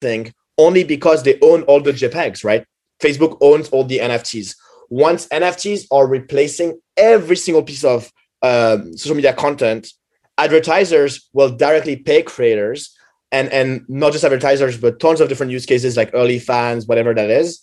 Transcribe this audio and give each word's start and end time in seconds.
thing 0.00 0.32
only 0.58 0.84
because 0.84 1.22
they 1.22 1.38
own 1.40 1.62
all 1.62 1.80
the 1.80 1.92
JPEGs, 1.92 2.44
right? 2.44 2.64
Facebook 3.02 3.38
owns 3.40 3.68
all 3.68 3.84
the 3.84 3.98
NFTs. 3.98 4.56
Once 4.90 5.26
NFTs 5.28 5.86
are 5.90 6.06
replacing 6.06 6.80
every 6.96 7.36
single 7.36 7.62
piece 7.62 7.84
of 7.84 8.10
um, 8.42 8.96
social 8.96 9.14
media 9.14 9.32
content, 9.32 9.92
advertisers 10.36 11.28
will 11.32 11.50
directly 11.50 11.96
pay 11.96 12.22
creators 12.22 12.94
and 13.30 13.48
and 13.50 13.84
not 13.88 14.12
just 14.12 14.24
advertisers, 14.24 14.78
but 14.78 15.00
tons 15.00 15.20
of 15.20 15.28
different 15.28 15.52
use 15.52 15.66
cases 15.66 15.96
like 15.96 16.10
early 16.14 16.38
fans, 16.38 16.86
whatever 16.86 17.12
that 17.14 17.30
is. 17.30 17.60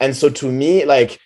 And 0.00 0.16
so 0.16 0.28
to 0.28 0.50
me, 0.50 0.84
like 0.84 1.20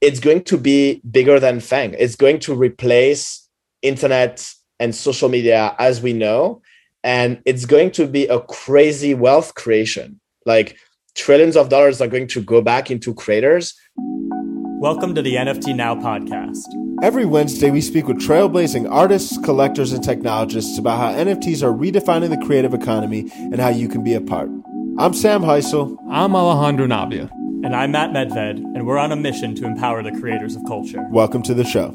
it's 0.00 0.20
going 0.20 0.44
to 0.44 0.58
be 0.58 1.00
bigger 1.10 1.40
than 1.40 1.58
FAANG. 1.58 1.96
It's 1.98 2.16
going 2.16 2.38
to 2.40 2.54
replace 2.54 3.48
internet 3.82 4.46
and 4.78 4.94
social 4.94 5.28
media 5.28 5.74
as 5.78 6.00
we 6.00 6.12
know. 6.12 6.62
And 7.04 7.42
it's 7.44 7.66
going 7.66 7.90
to 7.92 8.06
be 8.06 8.26
a 8.28 8.40
crazy 8.40 9.12
wealth 9.12 9.54
creation. 9.54 10.20
Like 10.46 10.78
trillions 11.14 11.54
of 11.54 11.68
dollars 11.68 12.00
are 12.00 12.08
going 12.08 12.28
to 12.28 12.42
go 12.42 12.62
back 12.62 12.90
into 12.90 13.12
creators. 13.12 13.74
Welcome 14.80 15.14
to 15.14 15.20
the 15.20 15.34
NFT 15.34 15.76
Now 15.76 15.96
podcast. 15.96 16.64
Every 17.02 17.26
Wednesday, 17.26 17.70
we 17.70 17.82
speak 17.82 18.08
with 18.08 18.22
trailblazing 18.22 18.90
artists, 18.90 19.36
collectors, 19.44 19.92
and 19.92 20.02
technologists 20.02 20.78
about 20.78 20.96
how 20.96 21.12
NFTs 21.12 21.62
are 21.62 21.76
redefining 21.76 22.30
the 22.30 22.46
creative 22.46 22.72
economy 22.72 23.30
and 23.34 23.60
how 23.60 23.68
you 23.68 23.86
can 23.86 24.02
be 24.02 24.14
a 24.14 24.20
part. 24.22 24.48
I'm 24.98 25.12
Sam 25.12 25.42
Hysell. 25.42 25.98
I'm 26.10 26.34
Alejandro 26.34 26.86
Navia. 26.86 27.30
And 27.64 27.76
I'm 27.76 27.92
Matt 27.92 28.12
Medved, 28.12 28.56
and 28.56 28.86
we're 28.86 28.98
on 28.98 29.12
a 29.12 29.16
mission 29.16 29.54
to 29.56 29.66
empower 29.66 30.02
the 30.02 30.12
creators 30.12 30.56
of 30.56 30.62
culture. 30.66 31.06
Welcome 31.10 31.42
to 31.42 31.52
the 31.52 31.64
show. 31.64 31.92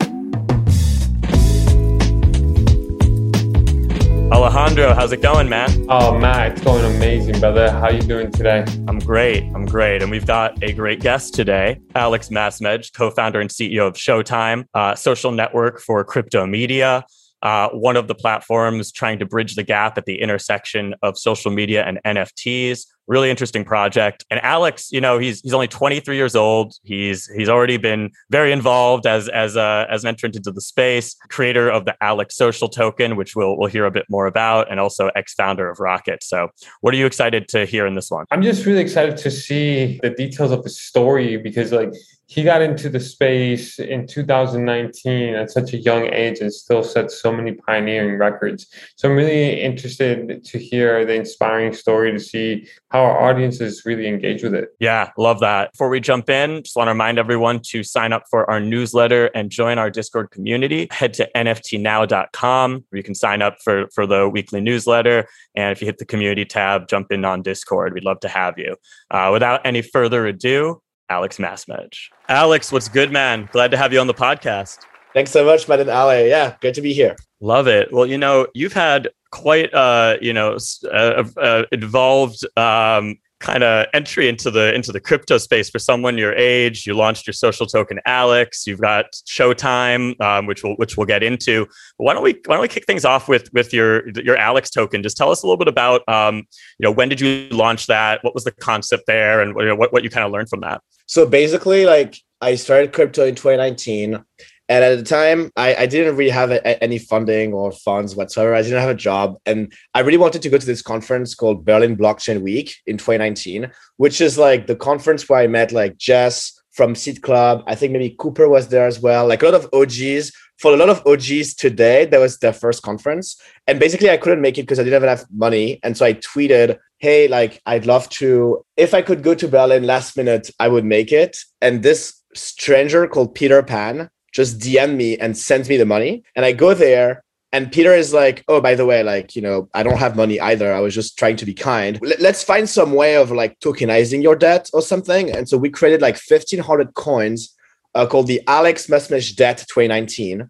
Alejandro, 4.32 4.94
how's 4.94 5.12
it 5.12 5.24
going, 5.24 5.50
man? 5.50 5.88
Oh, 5.90 6.16
Matt, 6.16 6.52
it's 6.52 6.62
going 6.62 6.86
amazing, 6.86 7.40
brother. 7.40 7.72
How 7.72 7.90
you 7.90 8.02
doing 8.02 8.32
today? 8.32 8.64
I'm 8.88 9.00
great. 9.00 9.44
I'm 9.56 9.66
great. 9.66 10.04
And 10.04 10.12
we've 10.12 10.26
got 10.26 10.62
a 10.62 10.72
great 10.72 11.00
guest 11.00 11.34
today, 11.34 11.82
Alex 11.96 12.30
Masmej, 12.30 12.94
co-founder 12.94 13.42
and 13.42 13.50
CEO 13.50 13.88
of 13.88 13.96
Showtime, 13.96 14.66
uh, 14.76 14.94
social 14.94 15.32
network 15.32 15.80
for 15.80 16.04
crypto 16.04 16.46
media. 16.46 17.04
Uh, 17.42 17.70
one 17.70 17.96
of 17.96 18.08
the 18.08 18.14
platforms 18.14 18.92
trying 18.92 19.18
to 19.18 19.26
bridge 19.26 19.56
the 19.56 19.64
gap 19.64 19.98
at 19.98 20.06
the 20.06 20.22
intersection 20.22 20.94
of 21.02 21.18
social 21.18 21.50
media 21.52 21.84
and 21.84 22.00
NFTs 22.06 22.86
really 23.10 23.30
interesting 23.30 23.66
project. 23.66 24.24
And 24.30 24.40
Alex, 24.44 24.92
you 24.92 25.02
know, 25.02 25.18
he's 25.18 25.42
he's 25.42 25.54
only 25.54 25.68
23 25.68 26.16
years 26.16 26.36
old. 26.36 26.76
He's 26.84 27.28
he's 27.36 27.50
already 27.50 27.78
been 27.78 28.12
very 28.30 28.52
involved 28.52 29.06
as 29.06 29.28
as 29.28 29.56
a, 29.56 29.88
as 29.90 30.04
an 30.04 30.10
entrant 30.10 30.36
into 30.36 30.52
the 30.52 30.62
space, 30.62 31.16
creator 31.30 31.70
of 31.70 31.86
the 31.86 31.96
Alex 32.02 32.36
Social 32.36 32.70
Token, 32.70 33.18
which 33.18 33.36
we'll 33.36 33.58
we'll 33.58 33.70
hear 33.70 33.86
a 33.86 33.92
bit 33.92 34.06
more 34.10 34.28
about, 34.28 34.72
and 34.72 34.80
also 34.80 35.08
ex-founder 35.16 35.70
of 35.70 35.80
Rocket. 35.80 36.24
So, 36.24 36.50
what 36.82 36.94
are 36.94 36.98
you 36.98 37.06
excited 37.08 37.48
to 37.50 37.66
hear 37.66 37.86
in 37.86 37.96
this 37.96 38.10
one? 38.10 38.26
I'm 38.32 38.44
just 38.44 38.66
really 38.66 38.82
excited 38.82 39.18
to 39.18 39.32
see 39.32 40.00
the 40.02 40.12
details 40.12 40.52
of 40.52 40.64
the 40.64 40.70
story 40.70 41.38
because, 41.38 41.72
like, 41.72 41.94
he 42.30 42.44
got 42.44 42.62
into 42.62 42.90
the 42.90 43.00
space 43.00 43.80
in 43.80 44.06
2019 44.06 45.34
at 45.34 45.50
such 45.50 45.74
a 45.74 45.78
young 45.78 46.14
age 46.14 46.40
and 46.42 46.54
still 46.54 46.84
set 46.84 47.10
so 47.10 47.34
many 47.34 47.54
pioneering 47.54 48.20
records. 48.20 48.68
So 48.98 49.10
I'm 49.10 49.16
really 49.16 49.60
interested 49.60 50.46
to 50.46 50.60
hear 50.60 51.06
the 51.06 51.16
inspiring 51.16 51.74
story 51.74 52.12
to 52.12 52.20
see 52.20 52.68
how 52.90 53.00
our 53.00 53.20
audiences 53.28 53.82
really 53.84 54.08
engage 54.08 54.44
with 54.44 54.54
it. 54.54 54.70
Yeah, 54.80 55.10
love 55.18 55.40
that. 55.40 55.72
Before 55.72 55.90
we 55.90 56.00
jump 56.00 56.30
in, 56.30 56.62
just 56.62 56.76
want 56.76 56.86
to 56.86 56.92
remind 56.92 57.18
everyone 57.18 57.62
to 57.70 57.82
sign 57.82 58.14
up 58.14 58.26
for 58.30 58.48
our 58.48 58.60
newsletter 58.60 59.32
and 59.34 59.50
join 59.50 59.80
our 59.80 59.90
Discord 59.90 60.30
community. 60.30 60.88
Head 60.92 61.16
to 61.16 61.28
nftnow.com 61.36 62.86
where 62.90 62.98
you 62.98 63.04
can 63.04 63.16
sign 63.16 63.42
up 63.42 63.58
for, 63.64 63.90
for 63.96 64.06
the 64.06 64.30
weekly 64.30 64.62
newsletter. 64.62 65.28
And 65.56 65.72
if 65.72 65.82
you 65.82 65.88
hit 65.88 65.98
the 65.98 66.06
community 66.06 66.46
tab, 66.46 66.88
jump 66.90 67.12
in 67.12 67.26
on 67.26 67.42
Discord. 67.42 67.96
We'd 67.96 68.06
love 68.06 68.20
to 68.20 68.30
have 68.30 68.60
you. 68.60 68.76
Uh, 69.10 69.32
without 69.34 69.66
any 69.66 69.82
further 69.82 70.28
ado, 70.28 70.80
Alex 71.10 71.38
Masmej. 71.38 71.90
Alex, 72.28 72.72
what's 72.72 72.88
good, 72.88 73.12
man? 73.12 73.50
Glad 73.52 73.72
to 73.72 73.78
have 73.78 73.92
you 73.92 74.00
on 74.00 74.08
the 74.08 74.14
podcast. 74.14 74.80
Thanks 75.14 75.32
so 75.32 75.44
much, 75.44 75.68
Matt 75.68 75.80
and 75.80 75.90
Ale. 75.90 76.28
Yeah, 76.28 76.56
good 76.62 76.76
to 76.76 76.82
be 76.82 76.94
here. 76.94 77.16
Love 77.42 77.68
it. 77.68 77.92
Well, 77.92 78.06
you 78.06 78.18
know, 78.18 78.48
you've 78.54 78.74
had 78.74 79.10
quite, 79.32 79.74
uh, 79.74 80.18
you 80.22 80.34
know, 80.34 80.58
uh, 80.86 81.24
uh, 81.38 81.64
involved 81.72 82.46
um, 82.58 83.18
kind 83.40 83.64
of 83.64 83.88
entry 83.94 84.28
into 84.28 84.52
the 84.52 84.74
into 84.76 84.92
the 84.92 85.00
crypto 85.00 85.38
space 85.38 85.70
for 85.70 85.80
someone 85.80 86.18
your 86.18 86.34
age. 86.34 86.86
You 86.86 86.94
launched 86.94 87.26
your 87.26 87.34
social 87.34 87.66
token, 87.66 88.00
Alex. 88.06 88.68
You've 88.68 88.82
got 88.82 89.06
Showtime, 89.28 90.20
um, 90.22 90.46
which 90.46 90.64
we'll 90.64 90.76
which 90.76 90.98
we'll 90.98 91.06
get 91.06 91.24
into. 91.24 91.66
But 91.98 92.04
why 92.04 92.14
don't 92.14 92.24
we 92.24 92.34
why 92.46 92.56
don't 92.56 92.62
we 92.62 92.68
kick 92.68 92.86
things 92.86 93.06
off 93.06 93.28
with 93.28 93.52
with 93.54 93.74
your 93.74 94.10
your 94.10 94.38
Alex 94.38 94.70
token? 94.70 95.04
Just 95.04 95.18
tell 95.18 95.32
us 95.32 95.44
a 95.44 95.46
little 95.46 95.58
bit 95.58 95.68
about 95.68 96.08
um, 96.08 96.38
you 96.38 96.84
know 96.84 96.92
when 96.92 97.10
did 97.10 97.22
you 97.22 97.48
launch 97.52 97.88
that? 97.88 98.24
What 98.24 98.34
was 98.34 98.44
the 98.44 98.52
concept 98.52 99.04
there, 99.08 99.42
and 99.42 99.56
what 99.56 99.92
what 99.94 100.04
you 100.04 100.10
kind 100.10 100.26
of 100.26 100.32
learned 100.32 100.50
from 100.50 100.62
that? 100.62 100.82
So 101.06 101.26
basically, 101.26 101.86
like 101.86 102.18
I 102.42 102.56
started 102.56 102.94
crypto 102.94 103.26
in 103.26 103.36
2019. 103.36 104.24
And 104.70 104.84
at 104.84 104.96
the 104.98 105.04
time, 105.04 105.52
I, 105.58 105.74
I 105.76 105.86
didn't 105.88 106.16
really 106.16 106.30
have 106.30 106.52
a, 106.52 106.84
any 106.84 107.00
funding 107.00 107.54
or 107.54 107.72
funds 107.72 108.16
whatsoever. 108.16 108.54
I 108.54 108.62
didn't 108.62 108.80
have 108.80 108.92
a 108.92 108.96
job. 108.96 109.36
And 109.48 109.74
I 109.96 110.02
really 110.02 110.18
wanted 110.18 110.44
to 110.44 110.50
go 110.50 110.60
to 110.60 110.66
this 110.66 110.84
conference 110.84 111.34
called 111.34 111.66
Berlin 111.66 111.98
Blockchain 111.98 112.42
Week 112.42 112.76
in 112.86 112.98
2019, 112.98 113.72
which 113.98 114.22
is 114.22 114.38
like 114.38 114.68
the 114.68 114.76
conference 114.76 115.28
where 115.28 115.40
I 115.40 115.48
met 115.48 115.72
like 115.72 115.98
Jess 115.98 116.62
from 116.72 116.94
Seed 116.94 117.24
Club. 117.24 117.64
I 117.66 117.74
think 117.74 117.94
maybe 117.94 118.16
Cooper 118.20 118.48
was 118.48 118.68
there 118.68 118.86
as 118.86 119.00
well. 119.00 119.28
Like 119.28 119.42
a 119.42 119.46
lot 119.46 119.56
of 119.56 119.70
OGs. 119.74 120.32
For 120.60 120.74
a 120.74 120.78
lot 120.78 120.90
of 120.90 121.02
OGs 121.08 121.54
today, 121.56 122.04
that 122.06 122.20
was 122.20 122.38
their 122.38 122.52
first 122.52 122.84
conference. 122.84 123.42
And 123.66 123.80
basically, 123.80 124.10
I 124.10 124.18
couldn't 124.18 124.42
make 124.42 124.58
it 124.58 124.64
because 124.64 124.78
I 124.78 124.84
didn't 124.84 125.02
have 125.02 125.04
enough 125.04 125.26
money. 125.34 125.80
And 125.84 125.96
so 125.96 126.06
I 126.06 126.16
tweeted, 126.16 126.78
hey, 126.98 127.30
like, 127.30 127.62
I'd 127.66 127.86
love 127.86 128.10
to, 128.10 128.66
if 128.76 128.94
I 128.94 129.02
could 129.02 129.24
go 129.24 129.34
to 129.34 129.48
Berlin 129.48 129.86
last 129.86 130.18
minute, 130.18 130.52
I 130.60 130.68
would 130.68 130.84
make 130.84 131.14
it. 131.14 131.38
And 131.62 131.82
this 131.82 132.22
stranger 132.36 133.08
called 133.08 133.36
Peter 133.36 133.64
Pan 133.64 134.10
just 134.34 134.60
DM 134.60 134.96
me 134.96 135.18
and 135.18 135.38
sends 135.38 135.70
me 135.70 135.78
the 135.78 135.86
money. 135.86 136.24
And 136.36 136.46
I 136.46 136.52
go 136.52 136.74
there 136.74 137.24
and 137.52 137.72
Peter 137.72 137.94
is 137.94 138.14
like, 138.14 138.44
oh, 138.48 138.62
by 138.62 138.76
the 138.76 138.86
way, 138.86 139.02
like, 139.02 139.36
you 139.36 139.42
know, 139.42 139.70
I 139.74 139.82
don't 139.82 139.98
have 139.98 140.16
money 140.16 140.40
either. 140.40 140.72
I 140.72 140.82
was 140.82 140.94
just 140.94 141.18
trying 141.18 141.36
to 141.38 141.46
be 141.46 141.54
kind. 141.54 142.00
Let's 142.02 142.44
find 142.44 142.70
some 142.70 142.94
way 142.94 143.16
of 143.16 143.32
like 143.32 143.60
tokenizing 143.60 144.22
your 144.22 144.36
debt 144.36 144.70
or 144.72 144.82
something. 144.84 145.32
And 145.36 145.50
so 145.50 145.58
we 145.58 145.70
created 145.70 146.02
like 146.02 146.16
1500 146.16 146.94
coins 146.94 147.56
uh, 147.96 148.06
called 148.06 148.28
the 148.28 148.42
Alex 148.48 148.86
Masmej 148.88 149.36
Debt 149.36 149.66
2019, 149.68 150.50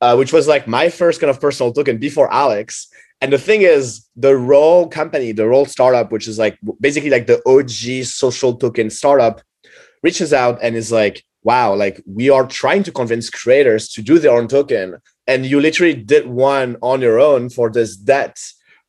uh, 0.00 0.16
which 0.16 0.32
was 0.32 0.48
like 0.48 0.66
my 0.66 0.88
first 0.88 1.20
kind 1.20 1.30
of 1.30 1.38
personal 1.38 1.70
token 1.70 1.98
before 1.98 2.32
Alex. 2.32 2.88
And 3.20 3.30
the 3.30 3.38
thing 3.38 3.62
is, 3.62 4.08
the 4.16 4.34
Roll 4.34 4.88
company, 4.88 5.32
the 5.32 5.46
Roll 5.46 5.66
startup, 5.66 6.12
which 6.12 6.26
is 6.26 6.38
like 6.38 6.58
basically 6.80 7.10
like 7.10 7.26
the 7.26 7.42
OG 7.46 8.06
social 8.06 8.56
token 8.56 8.88
startup, 8.88 9.42
reaches 10.02 10.32
out 10.32 10.58
and 10.62 10.74
is 10.76 10.90
like, 10.90 11.24
wow, 11.42 11.74
like 11.74 12.02
we 12.06 12.30
are 12.30 12.46
trying 12.46 12.82
to 12.84 12.92
convince 12.92 13.30
creators 13.30 13.88
to 13.90 14.02
do 14.02 14.18
their 14.18 14.32
own 14.32 14.48
token. 14.48 14.98
And 15.26 15.46
you 15.46 15.60
literally 15.60 15.94
did 15.94 16.26
one 16.26 16.76
on 16.82 17.00
your 17.00 17.20
own 17.20 17.50
for 17.50 17.70
this 17.70 17.96
debt. 17.96 18.38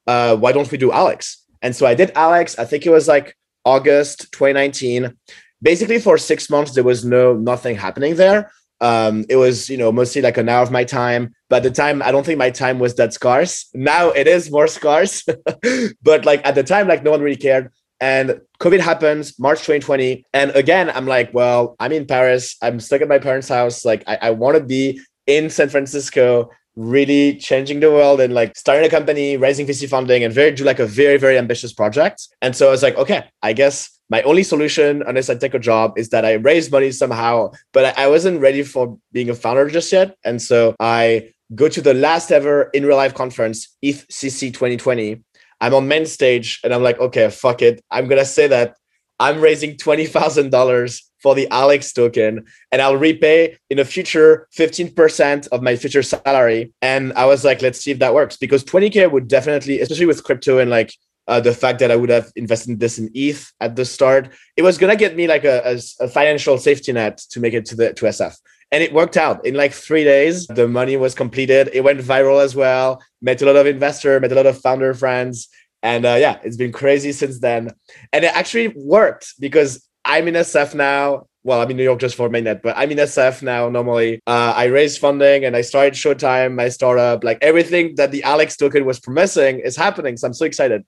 Uh, 0.08 0.36
why 0.36 0.52
don't 0.52 0.72
we 0.72 0.78
do 0.78 0.92
Alex? 0.92 1.44
And 1.62 1.76
so 1.76 1.86
I 1.86 1.96
did 1.96 2.12
Alex. 2.16 2.60
I 2.60 2.66
think 2.66 2.86
it 2.86 2.90
was 2.90 3.08
like 3.08 3.38
August 3.66 4.32
2019. 4.34 5.16
Basically, 5.62 6.00
for 6.00 6.18
six 6.18 6.50
months, 6.50 6.74
there 6.74 6.84
was 6.84 7.06
no 7.06 7.34
nothing 7.34 7.78
happening 7.78 8.16
there. 8.16 8.52
Um, 8.82 9.24
it 9.30 9.38
was, 9.38 9.70
you 9.70 9.78
know, 9.78 9.94
mostly 9.94 10.22
like 10.22 10.38
an 10.38 10.50
hour 10.50 10.62
of 10.62 10.72
my 10.72 10.84
time. 10.84 11.34
But 11.50 11.58
at 11.58 11.64
the 11.64 11.72
time, 11.72 12.02
I 12.02 12.12
don't 12.12 12.26
think 12.26 12.38
my 12.38 12.50
time 12.50 12.80
was 12.80 12.96
that 12.96 13.14
scarce. 13.14 13.70
Now 13.74 14.10
it 14.10 14.28
is 14.28 14.52
more 14.52 14.68
scarce. 14.68 15.24
but 16.02 16.26
like 16.26 16.46
at 16.46 16.56
the 16.56 16.64
time, 16.64 16.90
like 16.90 17.04
no 17.04 17.12
one 17.12 17.22
really 17.22 17.38
cared. 17.38 17.72
And 18.04 18.42
COVID 18.60 18.82
happens 18.82 19.40
March 19.40 19.60
2020. 19.60 20.26
And 20.34 20.52
again, 20.58 20.90
I'm 20.90 21.08
like, 21.08 21.34
well, 21.34 21.78
I'm 21.80 21.94
in 21.94 22.06
Paris. 22.06 22.58
I'm 22.62 22.82
stuck 22.82 23.00
at 23.02 23.08
my 23.08 23.18
parents' 23.18 23.48
house. 23.48 23.86
Like, 23.86 24.04
I, 24.08 24.18
I 24.24 24.30
want 24.32 24.58
to 24.58 24.64
be 24.64 25.00
in 25.26 25.50
San 25.50 25.70
Francisco, 25.70 26.50
really 26.76 27.38
changing 27.38 27.80
the 27.80 27.90
world 27.90 28.20
and 28.20 28.34
like 28.34 28.58
starting 28.58 28.86
a 28.86 28.90
company, 28.90 29.38
raising 29.38 29.66
VC 29.66 29.88
funding, 29.88 30.22
and 30.22 30.34
very 30.34 30.52
do 30.52 30.66
like 30.66 30.80
a 30.80 30.86
very, 30.86 31.16
very 31.16 31.38
ambitious 31.38 31.72
project. 31.72 32.28
And 32.42 32.54
so 32.58 32.68
I 32.68 32.72
was 32.72 32.84
like, 32.84 32.98
okay, 32.98 33.24
I 33.42 33.54
guess 33.54 33.90
my 34.10 34.22
only 34.24 34.44
solution, 34.44 35.02
unless 35.08 35.30
I 35.30 35.36
take 35.36 35.54
a 35.54 35.60
job, 35.60 35.98
is 35.98 36.10
that 36.10 36.26
I 36.26 36.34
raise 36.34 36.70
money 36.70 36.92
somehow. 36.92 37.54
But 37.72 37.98
I, 37.98 38.04
I 38.04 38.08
wasn't 38.08 38.42
ready 38.42 38.64
for 38.64 39.00
being 39.14 39.30
a 39.30 39.34
founder 39.34 39.70
just 39.70 39.94
yet. 39.94 40.18
And 40.26 40.42
so 40.42 40.76
I 40.78 41.32
go 41.56 41.70
to 41.70 41.82
the 41.82 41.94
last 41.94 42.32
ever 42.32 42.64
in 42.74 42.86
real 42.86 42.98
life 42.98 43.14
conference, 43.14 43.78
ETHCC 43.82 44.52
2020 44.52 45.24
I'm 45.64 45.74
on 45.74 45.88
main 45.88 46.06
stage 46.06 46.60
and 46.62 46.74
I'm 46.74 46.84
like, 46.84 47.00
okay, 47.00 47.30
fuck 47.30 47.62
it. 47.62 47.82
I'm 47.90 48.10
gonna 48.10 48.26
say 48.26 48.48
that 48.48 48.76
I'm 49.18 49.40
raising 49.40 49.78
twenty 49.78 50.06
thousand 50.06 50.50
dollars 50.50 51.10
for 51.22 51.36
the 51.36 51.48
Alex 51.52 51.94
token, 51.94 52.44
and 52.70 52.82
I'll 52.82 52.98
repay 52.98 53.56
in 53.70 53.78
the 53.78 53.86
future 53.86 54.50
15% 54.58 55.48
of 55.54 55.64
my 55.64 55.78
future 55.78 56.04
salary. 56.04 56.74
And 56.82 57.14
I 57.14 57.24
was 57.28 57.46
like, 57.46 57.62
let's 57.62 57.80
see 57.80 57.92
if 57.92 58.00
that 58.00 58.14
works 58.14 58.36
because 58.36 58.62
20k 58.66 59.10
would 59.10 59.30
definitely, 59.30 59.80
especially 59.80 60.06
with 60.06 60.26
crypto 60.26 60.58
and 60.58 60.70
like 60.70 60.94
uh, 61.30 61.40
the 61.40 61.54
fact 61.54 61.80
that 61.80 61.92
I 61.92 61.96
would 61.96 62.10
have 62.10 62.30
invested 62.36 62.82
this 62.82 63.00
in 63.00 63.10
ETH 63.14 63.50
at 63.62 63.78
the 63.78 63.86
start, 63.86 64.34
it 64.58 64.64
was 64.64 64.78
gonna 64.78 64.98
get 64.98 65.16
me 65.16 65.28
like 65.28 65.46
a, 65.46 65.62
a, 65.64 66.04
a 66.04 66.10
financial 66.10 66.58
safety 66.58 66.92
net 66.92 67.20
to 67.30 67.40
make 67.40 67.54
it 67.54 67.64
to 67.68 67.76
the 67.78 67.94
to 67.94 68.06
SF 68.06 68.36
and 68.74 68.84
it 68.84 68.92
worked 68.92 69.16
out 69.16 69.46
in 69.46 69.54
like 69.54 69.72
three 69.72 70.04
days 70.04 70.48
the 70.48 70.68
money 70.68 70.98
was 70.98 71.16
completed 71.16 71.70
it 71.74 71.82
went 71.82 72.00
viral 72.02 72.44
as 72.44 72.56
well 72.56 73.02
met 73.22 73.42
a 73.42 73.46
lot 73.46 73.56
of 73.56 73.66
investor 73.68 74.20
met 74.20 74.32
a 74.32 74.36
lot 74.36 74.46
of 74.46 74.60
founder 74.60 74.94
friends 74.94 75.48
And 75.84 76.06
uh, 76.06 76.16
yeah, 76.18 76.40
it's 76.44 76.56
been 76.56 76.72
crazy 76.72 77.12
since 77.12 77.40
then. 77.40 77.70
And 78.14 78.24
it 78.24 78.36
actually 78.36 78.70
worked 78.70 79.34
because 79.40 79.88
I'm 80.06 80.28
in 80.30 80.34
SF 80.34 80.74
now. 80.74 81.28
Well, 81.44 81.62
I'm 81.62 81.70
in 81.70 81.76
New 81.76 81.84
York 81.84 82.00
just 82.00 82.16
for 82.16 82.30
mainnet, 82.30 82.62
but 82.62 82.78
I'm 82.78 82.90
in 82.90 82.98
SF 82.98 83.44
now 83.44 83.68
normally. 83.68 84.22
Uh, 84.26 84.54
I 84.56 84.66
raised 84.66 85.00
funding 85.00 85.44
and 85.44 85.58
I 85.58 85.62
started 85.62 85.94
Showtime, 85.94 86.56
my 86.56 86.70
startup. 86.70 87.26
Like 87.26 87.38
everything 87.42 87.96
that 87.96 88.12
the 88.12 88.24
Alex 88.24 88.56
token 88.56 88.86
was 88.86 89.02
promising 89.02 89.60
is 89.60 89.76
happening. 89.76 90.16
So 90.16 90.28
I'm 90.28 90.34
so 90.34 90.46
excited. 90.46 90.86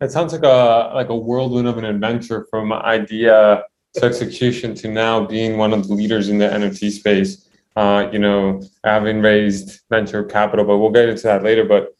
It 0.00 0.12
sounds 0.12 0.32
like 0.32 0.44
a 0.44 0.92
like 0.94 1.08
a 1.08 1.16
whirlwind 1.16 1.66
of 1.66 1.76
an 1.76 1.84
adventure 1.84 2.46
from 2.50 2.72
idea 2.72 3.64
to 3.94 4.04
execution 4.04 4.74
to 4.74 4.88
now 4.88 5.24
being 5.26 5.56
one 5.56 5.72
of 5.72 5.88
the 5.88 5.94
leaders 5.94 6.28
in 6.28 6.38
the 6.38 6.46
NFT 6.46 6.90
space. 6.90 7.48
Uh, 7.76 8.08
you 8.12 8.20
know, 8.20 8.62
having 8.84 9.20
raised 9.20 9.80
venture 9.90 10.22
capital, 10.22 10.64
but 10.64 10.78
we'll 10.78 10.90
get 10.90 11.08
into 11.08 11.24
that 11.24 11.42
later. 11.42 11.64
But 11.64 11.92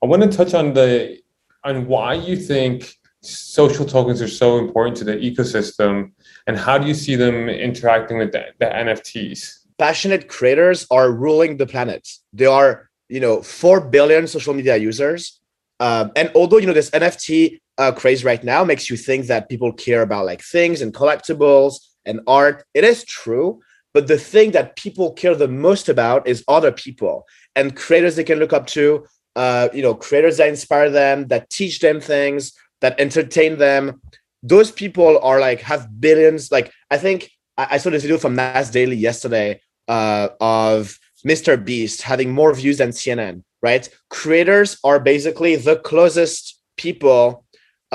I 0.00 0.06
want 0.06 0.22
to 0.22 0.28
touch 0.28 0.54
on 0.54 0.72
the 0.72 1.18
on 1.64 1.88
why 1.88 2.14
you 2.14 2.36
think 2.36 2.94
social 3.22 3.84
tokens 3.84 4.22
are 4.22 4.28
so 4.28 4.58
important 4.58 4.96
to 4.96 5.04
the 5.04 5.16
ecosystem 5.16 6.12
and 6.46 6.56
how 6.56 6.78
do 6.78 6.86
you 6.86 6.94
see 6.94 7.16
them 7.16 7.48
interacting 7.48 8.18
with 8.18 8.32
the, 8.32 8.44
the 8.60 8.66
nfts 8.66 9.58
passionate 9.78 10.28
creators 10.28 10.86
are 10.90 11.10
ruling 11.10 11.56
the 11.56 11.66
planet 11.66 12.08
there 12.32 12.50
are 12.50 12.88
you 13.08 13.20
know 13.20 13.42
4 13.42 13.80
billion 13.80 14.26
social 14.26 14.54
media 14.54 14.76
users 14.76 15.40
um, 15.80 16.12
and 16.14 16.30
although 16.34 16.58
you 16.58 16.66
know 16.66 16.72
this 16.72 16.90
nft 16.90 17.58
uh, 17.78 17.92
craze 17.92 18.24
right 18.24 18.42
now 18.42 18.64
makes 18.64 18.88
you 18.90 18.96
think 18.96 19.26
that 19.26 19.48
people 19.48 19.72
care 19.72 20.02
about 20.02 20.26
like 20.26 20.42
things 20.42 20.82
and 20.82 20.94
collectibles 20.94 21.76
and 22.04 22.20
art. 22.26 22.64
It 22.74 22.84
is 22.84 23.04
true 23.04 23.60
but 23.94 24.08
the 24.08 24.18
thing 24.18 24.50
that 24.50 24.76
people 24.76 25.14
care 25.14 25.34
the 25.34 25.48
most 25.48 25.88
about 25.88 26.28
is 26.28 26.44
other 26.48 26.70
people 26.70 27.24
and 27.54 27.74
creators 27.74 28.14
they 28.14 28.24
can 28.24 28.38
look 28.38 28.52
up 28.52 28.66
to 28.66 29.06
uh, 29.36 29.68
you 29.72 29.82
know 29.82 29.94
creators 29.94 30.36
that 30.36 30.48
inspire 30.48 30.90
them 30.90 31.28
that 31.28 31.48
teach 31.50 31.80
them 31.80 32.00
things 32.00 32.52
that 32.80 32.98
entertain 33.00 33.58
them. 33.58 34.00
Those 34.42 34.70
people 34.70 35.18
are 35.20 35.40
like 35.40 35.60
have 35.60 35.88
billions. 36.00 36.52
Like 36.52 36.72
i 36.90 36.98
think 36.98 37.30
i, 37.56 37.68
I 37.72 37.78
saw 37.78 37.90
this 37.90 38.02
video 38.02 38.18
from 38.18 38.34
nas 38.36 38.70
daily 38.70 38.96
yesterday 38.96 39.60
uh, 39.88 40.28
of 40.40 40.98
mr 41.26 41.62
beast 41.62 42.02
having 42.02 42.30
more 42.30 42.52
views 42.54 42.78
than 42.78 42.90
cnn 42.90 43.42
right? 43.62 43.88
Creators 44.10 44.78
are 44.84 45.00
basically 45.00 45.56
the 45.56 45.76
closest 45.76 46.60
people 46.76 47.44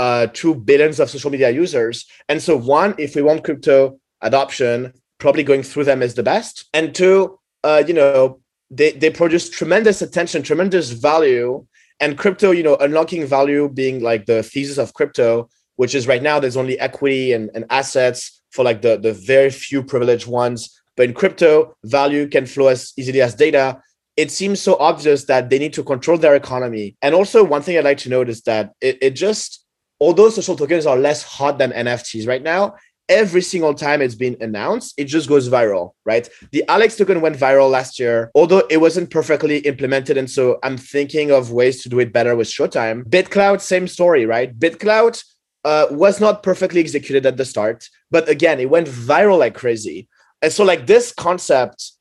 uh, 0.01 0.25
to 0.33 0.55
billions 0.55 0.99
of 0.99 1.11
social 1.11 1.29
media 1.29 1.51
users. 1.51 2.07
And 2.27 2.41
so 2.41 2.57
one 2.57 2.95
if 2.97 3.15
we 3.15 3.21
want 3.21 3.43
crypto 3.43 3.99
adoption 4.21 4.93
probably 5.19 5.43
going 5.43 5.61
through 5.61 5.83
them 5.83 6.01
is 6.01 6.15
the 6.15 6.23
best. 6.23 6.65
And 6.73 6.95
two 6.95 7.37
uh, 7.63 7.83
you 7.87 7.93
know 7.93 8.39
they, 8.71 8.91
they 8.93 9.11
produce 9.11 9.49
tremendous 9.49 10.01
attention 10.01 10.41
tremendous 10.41 10.89
value. 10.89 11.65
And 11.99 12.17
crypto 12.17 12.49
you 12.49 12.63
know 12.63 12.77
unlocking 12.77 13.27
value 13.27 13.69
being 13.69 14.01
like 14.01 14.25
the 14.25 14.41
thesis 14.41 14.79
of 14.79 14.95
crypto 14.95 15.49
which 15.75 15.93
is 15.93 16.07
right 16.07 16.23
now 16.23 16.39
there's 16.39 16.57
only 16.57 16.79
equity 16.79 17.33
and, 17.33 17.51
and 17.53 17.65
assets 17.69 18.41
for 18.49 18.65
like 18.65 18.81
the, 18.81 18.97
the 18.97 19.13
very 19.13 19.51
few 19.51 19.83
privileged 19.83 20.27
ones. 20.27 20.81
But 20.97 21.09
in 21.09 21.13
crypto 21.13 21.75
value 21.85 22.27
can 22.27 22.45
flow 22.47 22.67
as 22.67 22.91
easily 22.97 23.21
as 23.21 23.35
data. 23.35 23.79
It 24.17 24.31
seems 24.31 24.59
so 24.59 24.75
obvious 24.79 25.25
that 25.25 25.49
they 25.49 25.59
need 25.59 25.73
to 25.73 25.83
control 25.83 26.17
their 26.17 26.35
economy. 26.35 26.97
And 27.03 27.13
also 27.13 27.43
one 27.43 27.61
thing 27.61 27.77
i'd 27.77 27.89
like 27.91 27.99
to 28.05 28.09
note 28.09 28.29
is 28.29 28.41
that 28.49 28.71
it, 28.81 28.97
it 29.01 29.11
just 29.11 29.60
although 30.01 30.29
social 30.29 30.57
tokens 30.57 30.85
are 30.85 30.97
less 30.97 31.23
hot 31.23 31.57
than 31.57 31.71
nfts 31.71 32.27
right 32.27 32.43
now 32.43 32.75
every 33.11 33.41
single 33.41 33.73
time 33.73 34.01
it's 34.01 34.15
been 34.15 34.37
announced, 34.39 34.93
it 34.97 35.03
just 35.03 35.27
goes 35.27 35.49
viral, 35.49 35.91
right? 36.05 36.29
The 36.51 36.63
Alex 36.69 36.95
token 36.95 37.19
went 37.19 37.35
viral 37.35 37.69
last 37.69 37.99
year, 37.99 38.31
although 38.33 38.63
it 38.69 38.77
wasn't 38.77 39.11
perfectly 39.11 39.57
implemented. 39.59 40.17
And 40.17 40.31
so 40.31 40.59
I'm 40.63 40.77
thinking 40.77 41.29
of 41.29 41.51
ways 41.51 41.83
to 41.83 41.89
do 41.89 41.99
it 41.99 42.13
better 42.13 42.37
with 42.37 42.47
Showtime. 42.47 43.03
BitClout, 43.03 43.59
same 43.59 43.87
story, 43.87 44.25
right? 44.25 44.57
BitClout 44.57 45.23
uh, 45.65 45.87
was 45.91 46.21
not 46.21 46.41
perfectly 46.41 46.79
executed 46.79 47.25
at 47.25 47.35
the 47.35 47.45
start, 47.45 47.89
but 48.09 48.29
again, 48.29 48.61
it 48.61 48.69
went 48.69 48.87
viral 48.87 49.37
like 49.37 49.55
crazy. 49.55 50.07
And 50.41 50.51
so, 50.51 50.63
like, 50.63 50.87
this 50.87 51.13
concept 51.13 51.91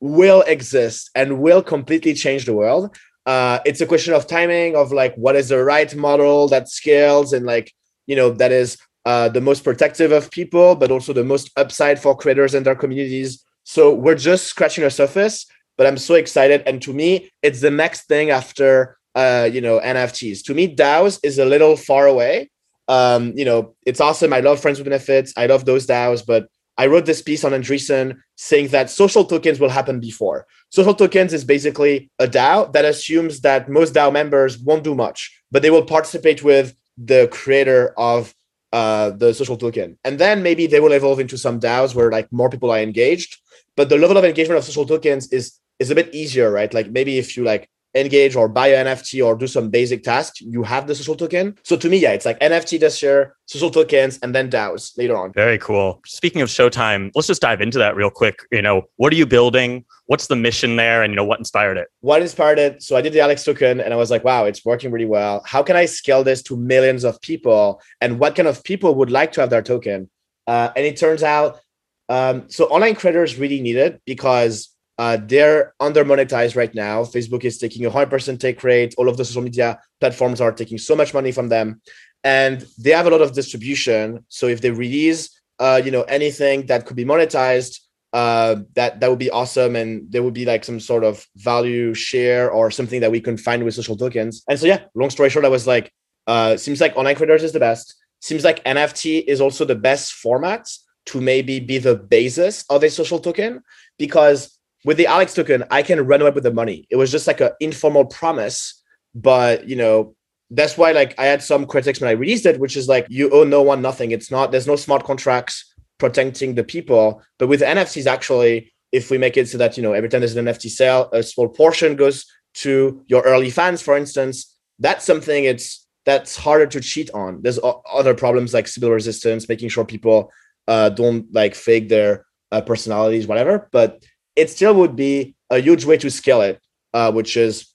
will 0.00 0.42
exist 0.42 1.10
and 1.14 1.40
will 1.40 1.62
completely 1.62 2.12
change 2.12 2.44
the 2.44 2.52
world. 2.52 2.94
Uh, 3.26 3.58
it's 3.66 3.80
a 3.80 3.86
question 3.86 4.14
of 4.14 4.26
timing, 4.26 4.76
of 4.76 4.92
like, 4.92 5.14
what 5.16 5.36
is 5.36 5.48
the 5.48 5.62
right 5.62 5.94
model 5.96 6.48
that 6.48 6.68
scales 6.68 7.32
and 7.32 7.44
like, 7.44 7.72
you 8.06 8.14
know, 8.14 8.30
that 8.30 8.52
is 8.52 8.78
uh, 9.04 9.28
the 9.28 9.40
most 9.40 9.64
protective 9.64 10.12
of 10.12 10.30
people, 10.30 10.76
but 10.76 10.90
also 10.90 11.12
the 11.12 11.24
most 11.24 11.50
upside 11.56 12.00
for 12.00 12.16
creators 12.16 12.54
and 12.54 12.64
their 12.64 12.76
communities. 12.76 13.44
So 13.64 13.92
we're 13.92 14.14
just 14.14 14.46
scratching 14.46 14.84
the 14.84 14.90
surface, 14.90 15.46
but 15.76 15.86
I'm 15.86 15.98
so 15.98 16.14
excited. 16.14 16.62
And 16.66 16.80
to 16.82 16.92
me, 16.92 17.30
it's 17.42 17.60
the 17.60 17.70
next 17.70 18.06
thing 18.06 18.30
after 18.30 18.96
uh, 19.16 19.48
you 19.50 19.60
know 19.60 19.80
NFTs. 19.80 20.44
To 20.44 20.54
me, 20.54 20.74
DAOs 20.74 21.18
is 21.22 21.38
a 21.38 21.44
little 21.44 21.76
far 21.76 22.06
away. 22.06 22.50
Um, 22.86 23.32
you 23.34 23.44
know, 23.44 23.74
it's 23.84 24.00
awesome. 24.00 24.32
I 24.32 24.40
love 24.40 24.60
friends 24.60 24.78
with 24.78 24.86
benefits. 24.86 25.32
I 25.36 25.46
love 25.46 25.64
those 25.64 25.86
DAOs, 25.86 26.24
but 26.24 26.48
I 26.78 26.86
wrote 26.86 27.06
this 27.06 27.22
piece 27.22 27.44
on 27.44 27.52
Andreessen 27.52 28.18
saying 28.36 28.68
that 28.68 28.90
social 28.90 29.24
tokens 29.24 29.58
will 29.58 29.70
happen 29.70 29.98
before. 29.98 30.46
Social 30.70 30.94
tokens 30.94 31.32
is 31.32 31.44
basically 31.44 32.10
a 32.18 32.26
DAO 32.26 32.72
that 32.72 32.84
assumes 32.84 33.40
that 33.40 33.68
most 33.68 33.94
DAO 33.94 34.12
members 34.12 34.58
won't 34.58 34.84
do 34.84 34.94
much, 34.94 35.42
but 35.50 35.62
they 35.62 35.70
will 35.70 35.84
participate 35.84 36.42
with 36.42 36.76
the 36.98 37.28
creator 37.32 37.94
of 37.96 38.34
uh, 38.72 39.10
the 39.10 39.32
social 39.32 39.56
token. 39.56 39.98
And 40.04 40.18
then 40.18 40.42
maybe 40.42 40.66
they 40.66 40.80
will 40.80 40.92
evolve 40.92 41.20
into 41.20 41.38
some 41.38 41.60
DAOs 41.60 41.94
where 41.94 42.10
like 42.10 42.30
more 42.30 42.50
people 42.50 42.70
are 42.70 42.78
engaged. 42.78 43.38
But 43.76 43.88
the 43.88 43.98
level 43.98 44.16
of 44.16 44.24
engagement 44.24 44.58
of 44.58 44.64
social 44.64 44.86
tokens 44.86 45.32
is 45.32 45.58
is 45.78 45.90
a 45.90 45.94
bit 45.94 46.14
easier, 46.14 46.50
right? 46.50 46.72
Like 46.72 46.90
maybe 46.90 47.18
if 47.18 47.36
you 47.36 47.44
like 47.44 47.68
engage 47.96 48.36
or 48.36 48.48
buy 48.48 48.68
an 48.68 48.86
NFT 48.86 49.24
or 49.24 49.34
do 49.34 49.46
some 49.46 49.70
basic 49.70 50.02
tasks, 50.02 50.40
you 50.40 50.62
have 50.62 50.86
the 50.86 50.94
social 50.94 51.16
token. 51.16 51.58
So 51.64 51.76
to 51.76 51.88
me, 51.88 51.98
yeah, 51.98 52.12
it's 52.12 52.26
like 52.26 52.38
NFT 52.40 52.78
this 52.78 53.02
year, 53.02 53.36
social 53.46 53.70
tokens, 53.70 54.18
and 54.22 54.34
then 54.34 54.50
DAOs 54.50 54.96
later 54.98 55.16
on. 55.16 55.32
Very 55.32 55.58
cool. 55.58 56.00
Speaking 56.06 56.42
of 56.42 56.48
Showtime, 56.48 57.10
let's 57.14 57.26
just 57.26 57.42
dive 57.42 57.60
into 57.60 57.78
that 57.78 57.96
real 57.96 58.10
quick. 58.10 58.40
You 58.52 58.62
know, 58.62 58.82
what 58.96 59.12
are 59.12 59.16
you 59.16 59.26
building? 59.26 59.84
What's 60.06 60.26
the 60.26 60.36
mission 60.36 60.76
there? 60.76 61.02
And 61.02 61.12
you 61.12 61.16
know, 61.16 61.24
what 61.24 61.38
inspired 61.38 61.78
it? 61.78 61.88
What 62.00 62.22
inspired 62.22 62.58
it? 62.58 62.82
So 62.82 62.96
I 62.96 63.00
did 63.00 63.12
the 63.12 63.20
Alex 63.20 63.44
token 63.44 63.80
and 63.80 63.92
I 63.92 63.96
was 63.96 64.10
like, 64.10 64.24
wow, 64.24 64.44
it's 64.44 64.64
working 64.64 64.90
really 64.90 65.06
well. 65.06 65.42
How 65.46 65.62
can 65.62 65.76
I 65.76 65.86
scale 65.86 66.22
this 66.22 66.42
to 66.44 66.56
millions 66.56 67.04
of 67.04 67.20
people? 67.22 67.80
And 68.00 68.18
what 68.18 68.36
kind 68.36 68.48
of 68.48 68.62
people 68.62 68.94
would 68.96 69.10
like 69.10 69.32
to 69.32 69.40
have 69.40 69.50
their 69.50 69.62
token? 69.62 70.10
Uh, 70.46 70.70
and 70.76 70.86
it 70.86 70.96
turns 70.96 71.22
out, 71.22 71.60
um, 72.08 72.48
so 72.48 72.66
online 72.66 72.94
creators 72.94 73.36
really 73.36 73.60
need 73.60 73.76
it 73.76 74.00
because 74.04 74.75
uh, 74.98 75.18
they're 75.20 75.74
under 75.78 76.04
monetized 76.04 76.56
right 76.56 76.74
now. 76.74 77.02
Facebook 77.02 77.44
is 77.44 77.58
taking 77.58 77.84
a 77.84 77.90
100% 77.90 78.40
take 78.40 78.62
rate. 78.64 78.94
All 78.96 79.08
of 79.08 79.16
the 79.16 79.24
social 79.24 79.42
media 79.42 79.78
platforms 80.00 80.40
are 80.40 80.52
taking 80.52 80.78
so 80.78 80.96
much 80.96 81.12
money 81.12 81.32
from 81.32 81.48
them. 81.48 81.80
And 82.24 82.66
they 82.78 82.90
have 82.90 83.06
a 83.06 83.10
lot 83.10 83.20
of 83.20 83.32
distribution. 83.32 84.24
So 84.28 84.46
if 84.46 84.60
they 84.60 84.70
release, 84.70 85.40
uh, 85.58 85.80
you 85.84 85.90
know, 85.90 86.02
anything 86.02 86.66
that 86.66 86.86
could 86.86 86.96
be 86.96 87.04
monetized, 87.04 87.80
uh, 88.12 88.56
that 88.74 89.00
that 89.00 89.10
would 89.10 89.18
be 89.18 89.30
awesome, 89.30 89.76
and 89.76 90.10
there 90.10 90.22
would 90.22 90.32
be 90.32 90.46
like 90.46 90.64
some 90.64 90.80
sort 90.80 91.04
of 91.04 91.26
value 91.36 91.92
share 91.92 92.50
or 92.50 92.70
something 92.70 93.00
that 93.00 93.10
we 93.10 93.20
can 93.20 93.36
find 93.36 93.62
with 93.62 93.74
social 93.74 93.96
tokens. 93.96 94.42
And 94.48 94.58
so 94.58 94.66
yeah, 94.66 94.84
long 94.94 95.10
story 95.10 95.28
short, 95.28 95.44
I 95.44 95.50
was 95.50 95.66
like, 95.66 95.92
uh, 96.26 96.56
seems 96.56 96.80
like 96.80 96.96
online 96.96 97.16
creators 97.16 97.42
is 97.42 97.52
the 97.52 97.60
best. 97.60 97.94
Seems 98.20 98.42
like 98.42 98.64
NFT 98.64 99.24
is 99.26 99.42
also 99.42 99.66
the 99.66 99.74
best 99.74 100.14
format 100.14 100.66
to 101.06 101.20
maybe 101.20 101.60
be 101.60 101.76
the 101.78 101.94
basis 101.94 102.64
of 102.70 102.82
a 102.82 102.90
social 102.90 103.18
token 103.18 103.62
because 103.98 104.55
with 104.86 104.96
the 104.96 105.08
Alex 105.08 105.34
token, 105.34 105.64
I 105.68 105.82
can 105.82 106.06
run 106.06 106.22
away 106.22 106.30
with 106.30 106.44
the 106.44 106.52
money. 106.52 106.86
It 106.90 106.96
was 106.96 107.10
just 107.10 107.26
like 107.26 107.40
an 107.40 107.50
informal 107.58 108.04
promise, 108.04 108.80
but 109.16 109.68
you 109.68 109.74
know, 109.74 110.14
that's 110.50 110.78
why 110.78 110.92
like 110.92 111.18
I 111.18 111.26
had 111.26 111.42
some 111.42 111.66
critics 111.66 112.00
when 112.00 112.08
I 112.08 112.12
released 112.12 112.46
it, 112.46 112.60
which 112.60 112.76
is 112.76 112.86
like 112.86 113.04
you 113.10 113.28
owe 113.30 113.42
no 113.42 113.62
one 113.62 113.82
nothing. 113.82 114.12
It's 114.12 114.30
not 114.30 114.52
there's 114.52 114.68
no 114.68 114.76
smart 114.76 115.02
contracts 115.02 115.74
protecting 115.98 116.54
the 116.54 116.62
people. 116.62 117.20
But 117.38 117.48
with 117.48 117.62
NFTs, 117.62 118.06
actually, 118.06 118.72
if 118.92 119.10
we 119.10 119.18
make 119.18 119.36
it 119.36 119.48
so 119.48 119.58
that 119.58 119.76
you 119.76 119.82
know 119.82 119.92
every 119.92 120.08
time 120.08 120.20
there's 120.20 120.36
an 120.36 120.46
NFT 120.46 120.70
sale, 120.70 121.10
a 121.12 121.20
small 121.24 121.48
portion 121.48 121.96
goes 121.96 122.24
to 122.62 123.02
your 123.08 123.22
early 123.22 123.50
fans, 123.50 123.82
for 123.82 123.96
instance, 123.96 124.56
that's 124.78 125.04
something 125.04 125.44
it's 125.44 125.84
that's 126.04 126.36
harder 126.36 126.66
to 126.66 126.80
cheat 126.80 127.10
on. 127.10 127.42
There's 127.42 127.58
other 127.92 128.14
problems 128.14 128.54
like 128.54 128.68
Sybil 128.68 128.92
resistance, 128.92 129.48
making 129.48 129.70
sure 129.70 129.84
people 129.84 130.30
uh, 130.68 130.90
don't 130.90 131.26
like 131.34 131.56
fake 131.56 131.88
their 131.88 132.24
uh, 132.52 132.60
personalities, 132.60 133.26
whatever. 133.26 133.68
But 133.72 134.04
it 134.36 134.50
still 134.50 134.74
would 134.74 134.94
be 134.94 135.34
a 135.50 135.58
huge 135.58 135.84
way 135.84 135.96
to 135.96 136.10
scale 136.10 136.42
it, 136.42 136.60
uh, 136.94 137.10
which 137.10 137.36
is 137.36 137.68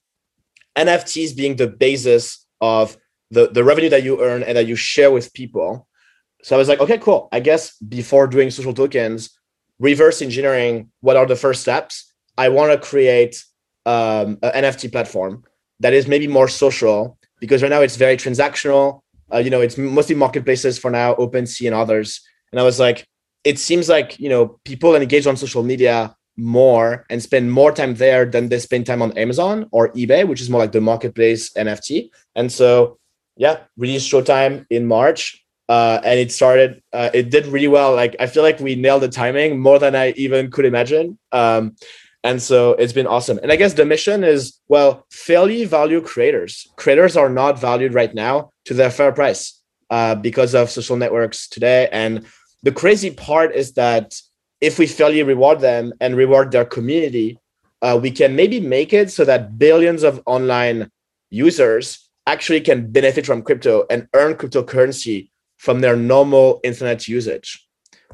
NFTs 0.77 1.35
being 1.35 1.55
the 1.55 1.67
basis 1.67 2.45
of 2.61 2.95
the, 3.31 3.47
the 3.47 3.63
revenue 3.63 3.89
that 3.89 4.03
you 4.03 4.21
earn 4.21 4.43
and 4.43 4.55
that 4.57 4.67
you 4.67 4.75
share 4.75 5.11
with 5.11 5.33
people. 5.33 5.87
So 6.43 6.55
I 6.55 6.59
was 6.59 6.69
like, 6.69 6.79
okay, 6.79 6.97
cool. 6.97 7.27
I 7.31 7.39
guess 7.39 7.77
before 7.77 8.27
doing 8.27 8.51
social 8.51 8.73
tokens, 8.73 9.31
reverse 9.79 10.21
engineering, 10.21 10.91
what 11.01 11.17
are 11.17 11.25
the 11.25 11.35
first 11.35 11.61
steps? 11.61 12.13
I 12.37 12.49
want 12.49 12.71
to 12.71 12.87
create 12.87 13.43
um, 13.85 14.37
an 14.43 14.63
NFT 14.63 14.91
platform 14.91 15.43
that 15.79 15.93
is 15.93 16.07
maybe 16.07 16.27
more 16.27 16.47
social 16.47 17.17
because 17.39 17.61
right 17.61 17.69
now 17.69 17.81
it's 17.81 17.95
very 17.95 18.17
transactional. 18.17 19.01
Uh, 19.33 19.37
you 19.37 19.49
know, 19.49 19.61
it's 19.61 19.77
mostly 19.77 20.15
marketplaces 20.15 20.77
for 20.77 20.91
now, 20.91 21.15
OpenSea 21.15 21.67
and 21.67 21.75
others. 21.75 22.21
And 22.51 22.59
I 22.59 22.63
was 22.63 22.79
like, 22.79 23.07
it 23.43 23.57
seems 23.57 23.89
like 23.89 24.19
you 24.19 24.29
know 24.29 24.59
people 24.65 24.95
engage 24.95 25.25
on 25.25 25.35
social 25.35 25.63
media 25.63 26.15
more 26.41 27.05
and 27.09 27.21
spend 27.21 27.51
more 27.51 27.71
time 27.71 27.95
there 27.95 28.25
than 28.25 28.49
they 28.49 28.59
spend 28.59 28.85
time 28.85 29.01
on 29.01 29.15
Amazon 29.17 29.67
or 29.71 29.89
eBay, 29.93 30.27
which 30.27 30.41
is 30.41 30.49
more 30.49 30.59
like 30.59 30.71
the 30.71 30.81
marketplace 30.81 31.53
NFT. 31.53 32.09
And 32.35 32.51
so, 32.51 32.97
yeah, 33.37 33.59
released 33.77 34.11
Showtime 34.11 34.65
in 34.69 34.87
March. 34.87 35.37
Uh, 35.69 36.01
and 36.03 36.19
it 36.19 36.31
started, 36.31 36.81
uh, 36.91 37.11
it 37.13 37.29
did 37.29 37.45
really 37.45 37.67
well. 37.67 37.95
Like, 37.95 38.15
I 38.19 38.27
feel 38.27 38.43
like 38.43 38.59
we 38.59 38.75
nailed 38.75 39.03
the 39.03 39.07
timing 39.07 39.59
more 39.59 39.79
than 39.79 39.95
I 39.95 40.09
even 40.17 40.51
could 40.51 40.65
imagine. 40.65 41.17
Um, 41.31 41.75
and 42.23 42.41
so 42.41 42.71
it's 42.71 42.93
been 42.93 43.07
awesome. 43.07 43.39
And 43.41 43.51
I 43.51 43.55
guess 43.55 43.73
the 43.73 43.85
mission 43.85 44.23
is 44.23 44.59
well, 44.67 45.05
fairly 45.11 45.65
value 45.65 46.01
creators. 46.01 46.67
Creators 46.75 47.15
are 47.15 47.29
not 47.29 47.59
valued 47.59 47.93
right 47.93 48.13
now 48.13 48.51
to 48.65 48.73
their 48.73 48.91
fair 48.91 49.11
price 49.11 49.61
uh, 49.89 50.15
because 50.15 50.53
of 50.53 50.69
social 50.69 50.97
networks 50.97 51.47
today. 51.47 51.87
And 51.91 52.25
the 52.63 52.71
crazy 52.71 53.11
part 53.11 53.55
is 53.55 53.73
that 53.73 54.19
if 54.61 54.77
we 54.77 54.85
fairly 54.87 55.23
reward 55.23 55.59
them 55.59 55.93
and 55.99 56.15
reward 56.15 56.51
their 56.51 56.65
community, 56.65 57.37
uh, 57.81 57.99
we 58.01 58.11
can 58.11 58.35
maybe 58.35 58.59
make 58.59 58.93
it 58.93 59.11
so 59.11 59.25
that 59.25 59.57
billions 59.57 60.03
of 60.03 60.21
online 60.27 60.89
users 61.31 62.09
actually 62.27 62.61
can 62.61 62.91
benefit 62.91 63.25
from 63.25 63.41
crypto 63.41 63.85
and 63.89 64.07
earn 64.13 64.35
cryptocurrency 64.35 65.29
from 65.57 65.81
their 65.81 65.95
normal 65.95 66.59
internet 66.63 67.07
usage, 67.07 67.67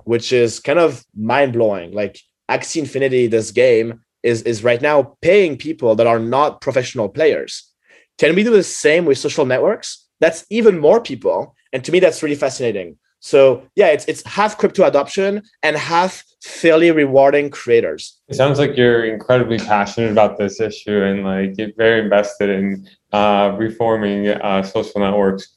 which 0.06 0.32
is 0.32 0.60
kind 0.60 0.80
of 0.80 1.04
mind 1.16 1.54
blowing. 1.54 1.92
Like 1.92 2.20
Axie 2.50 2.77
Infinity, 2.77 3.27
this 3.27 3.51
game, 3.51 4.01
is, 4.24 4.42
is 4.44 4.63
right 4.63 4.82
now 4.82 5.18
paying 5.22 5.58
people 5.58 5.96
that 5.96 6.08
are 6.08 6.20
not 6.20 6.62
professional 6.62 7.10
players. 7.10 7.72
Can 8.18 8.36
we 8.36 8.44
do 8.44 8.51
the 8.51 8.63
same 8.63 9.06
with 9.06 9.18
social 9.18 9.46
networks? 9.46 10.08
That's 10.20 10.46
even 10.50 10.80
more 10.80 11.01
people. 11.01 11.56
And 11.72 11.84
to 11.84 11.92
me, 11.92 12.00
that's 12.00 12.24
really 12.24 12.36
fascinating. 12.36 12.98
So 13.19 13.63
yeah, 13.75 13.88
it's 13.88 14.05
it's 14.05 14.25
half 14.25 14.57
crypto 14.57 14.83
adoption 14.86 15.43
and 15.63 15.75
half 15.75 16.24
fairly 16.43 16.91
rewarding 16.91 17.50
creators. 17.50 18.19
It 18.27 18.36
sounds 18.36 18.59
like 18.59 18.77
you're 18.77 19.05
incredibly 19.05 19.57
passionate 19.57 20.12
about 20.12 20.38
this 20.38 20.62
issue 20.62 21.01
and 21.03 21.24
like 21.24 21.57
you're 21.57 21.71
very 21.77 22.01
invested 22.01 22.50
in 22.50 22.88
uh, 23.12 23.55
reforming 23.57 24.27
uh, 24.29 24.63
social 24.63 25.01
networks. 25.01 25.47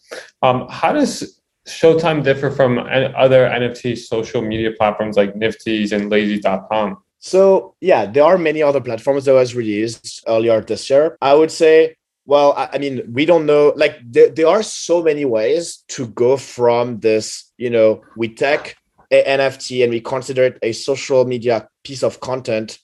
Um, 0.42 0.66
how 0.70 0.92
does 0.92 1.40
Showtime 1.68 2.24
differ 2.24 2.50
from 2.50 2.78
other 2.78 3.46
NFT 3.46 3.98
social 3.98 4.42
media 4.42 4.72
platforms 4.72 5.16
like 5.16 5.34
Nifty's 5.34 5.92
and 5.92 6.10
Lazy.com? 6.10 6.96
So 7.18 7.74
yeah, 7.80 8.06
there 8.06 8.24
are 8.24 8.38
many 8.38 8.62
other 8.62 8.80
platforms 8.80 9.26
that 9.26 9.34
was 9.34 9.54
released 9.54 10.24
earlier 10.26 10.62
this 10.62 10.88
year. 10.88 11.18
I 11.20 11.34
would 11.34 11.50
say 11.50 11.96
well, 12.30 12.52
I, 12.52 12.68
I, 12.74 12.78
mean, 12.78 13.02
we 13.12 13.26
don't 13.26 13.44
know. 13.44 13.72
Like, 13.74 13.98
there, 14.04 14.28
there 14.28 14.46
are 14.46 14.62
so 14.62 15.02
many 15.02 15.24
ways 15.24 15.82
to 15.88 16.06
go 16.06 16.36
from 16.36 17.00
this. 17.00 17.50
You 17.58 17.70
know, 17.70 18.02
we 18.16 18.28
take 18.32 18.76
a 19.10 19.24
NFT 19.24 19.82
and 19.82 19.92
we 19.92 20.00
consider 20.00 20.44
it 20.44 20.58
a 20.62 20.70
social 20.70 21.24
media 21.24 21.68
piece 21.82 22.04
of 22.04 22.20
content 22.20 22.78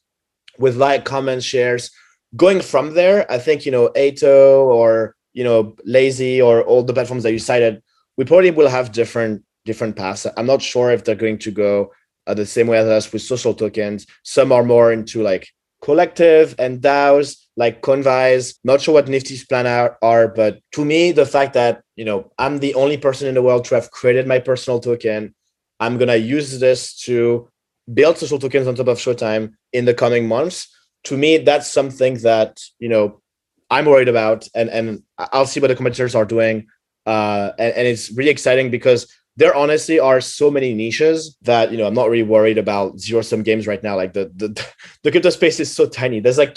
with 0.58 0.74
like, 0.74 1.04
comments, 1.04 1.44
shares. 1.44 1.92
Going 2.34 2.60
from 2.60 2.94
there, 2.94 3.30
I 3.30 3.38
think 3.38 3.64
you 3.64 3.70
know, 3.70 3.86
Ato 3.96 4.64
or 4.64 5.14
you 5.32 5.44
know, 5.44 5.76
Lazy 5.84 6.42
or 6.42 6.64
all 6.64 6.82
the 6.82 6.92
platforms 6.92 7.22
that 7.22 7.30
you 7.30 7.38
cited, 7.38 7.80
we 8.16 8.24
probably 8.24 8.50
will 8.50 8.68
have 8.68 8.90
different 8.90 9.44
different 9.64 9.94
paths. 9.94 10.26
I'm 10.36 10.46
not 10.46 10.60
sure 10.60 10.90
if 10.90 11.04
they're 11.04 11.14
going 11.14 11.38
to 11.38 11.52
go 11.52 11.92
uh, 12.26 12.34
the 12.34 12.46
same 12.46 12.66
way 12.66 12.78
as 12.78 12.88
us 12.88 13.12
with 13.12 13.22
social 13.22 13.54
tokens. 13.54 14.08
Some 14.24 14.50
are 14.50 14.64
more 14.64 14.92
into 14.92 15.22
like 15.22 15.46
collective 15.82 16.56
and 16.58 16.80
DAOs 16.80 17.45
like 17.56 17.82
Convise. 17.82 18.54
Not 18.64 18.80
sure 18.80 18.94
what 18.94 19.08
Nifty's 19.08 19.44
plan 19.44 19.66
are, 19.66 19.98
are, 20.02 20.28
but 20.28 20.60
to 20.72 20.84
me, 20.84 21.12
the 21.12 21.26
fact 21.26 21.54
that 21.54 21.82
you 21.96 22.04
know 22.04 22.30
I'm 22.38 22.58
the 22.58 22.74
only 22.74 22.96
person 22.96 23.28
in 23.28 23.34
the 23.34 23.42
world 23.42 23.64
to 23.66 23.74
have 23.74 23.90
created 23.90 24.26
my 24.26 24.38
personal 24.38 24.80
token, 24.80 25.34
I'm 25.80 25.98
gonna 25.98 26.16
use 26.16 26.58
this 26.60 26.94
to 27.02 27.48
build 27.92 28.18
social 28.18 28.38
tokens 28.38 28.66
on 28.66 28.74
top 28.74 28.88
of 28.88 28.98
Showtime 28.98 29.54
in 29.72 29.84
the 29.84 29.94
coming 29.94 30.28
months. 30.28 30.68
To 31.04 31.16
me, 31.16 31.38
that's 31.38 31.70
something 31.70 32.18
that 32.18 32.60
you 32.78 32.88
know 32.88 33.20
I'm 33.70 33.86
worried 33.86 34.08
about, 34.08 34.46
and 34.54 34.68
and 34.68 35.02
I'll 35.18 35.46
see 35.46 35.60
what 35.60 35.68
the 35.68 35.76
competitors 35.76 36.14
are 36.14 36.24
doing. 36.24 36.66
Uh, 37.06 37.52
and, 37.58 37.72
and 37.74 37.86
it's 37.86 38.10
really 38.10 38.30
exciting 38.30 38.68
because 38.68 39.06
there 39.36 39.54
honestly 39.54 40.00
are 40.00 40.20
so 40.20 40.50
many 40.50 40.74
niches 40.74 41.36
that 41.42 41.70
you 41.70 41.78
know 41.78 41.86
I'm 41.86 41.94
not 41.94 42.10
really 42.10 42.22
worried 42.22 42.58
about 42.58 42.98
zero 42.98 43.22
sum 43.22 43.42
games 43.42 43.66
right 43.66 43.82
now. 43.82 43.96
Like 43.96 44.12
the 44.12 44.30
the 44.34 44.48
the 45.02 45.10
crypto 45.10 45.30
space 45.30 45.60
is 45.60 45.72
so 45.72 45.86
tiny. 45.88 46.20
There's 46.20 46.38
like 46.38 46.54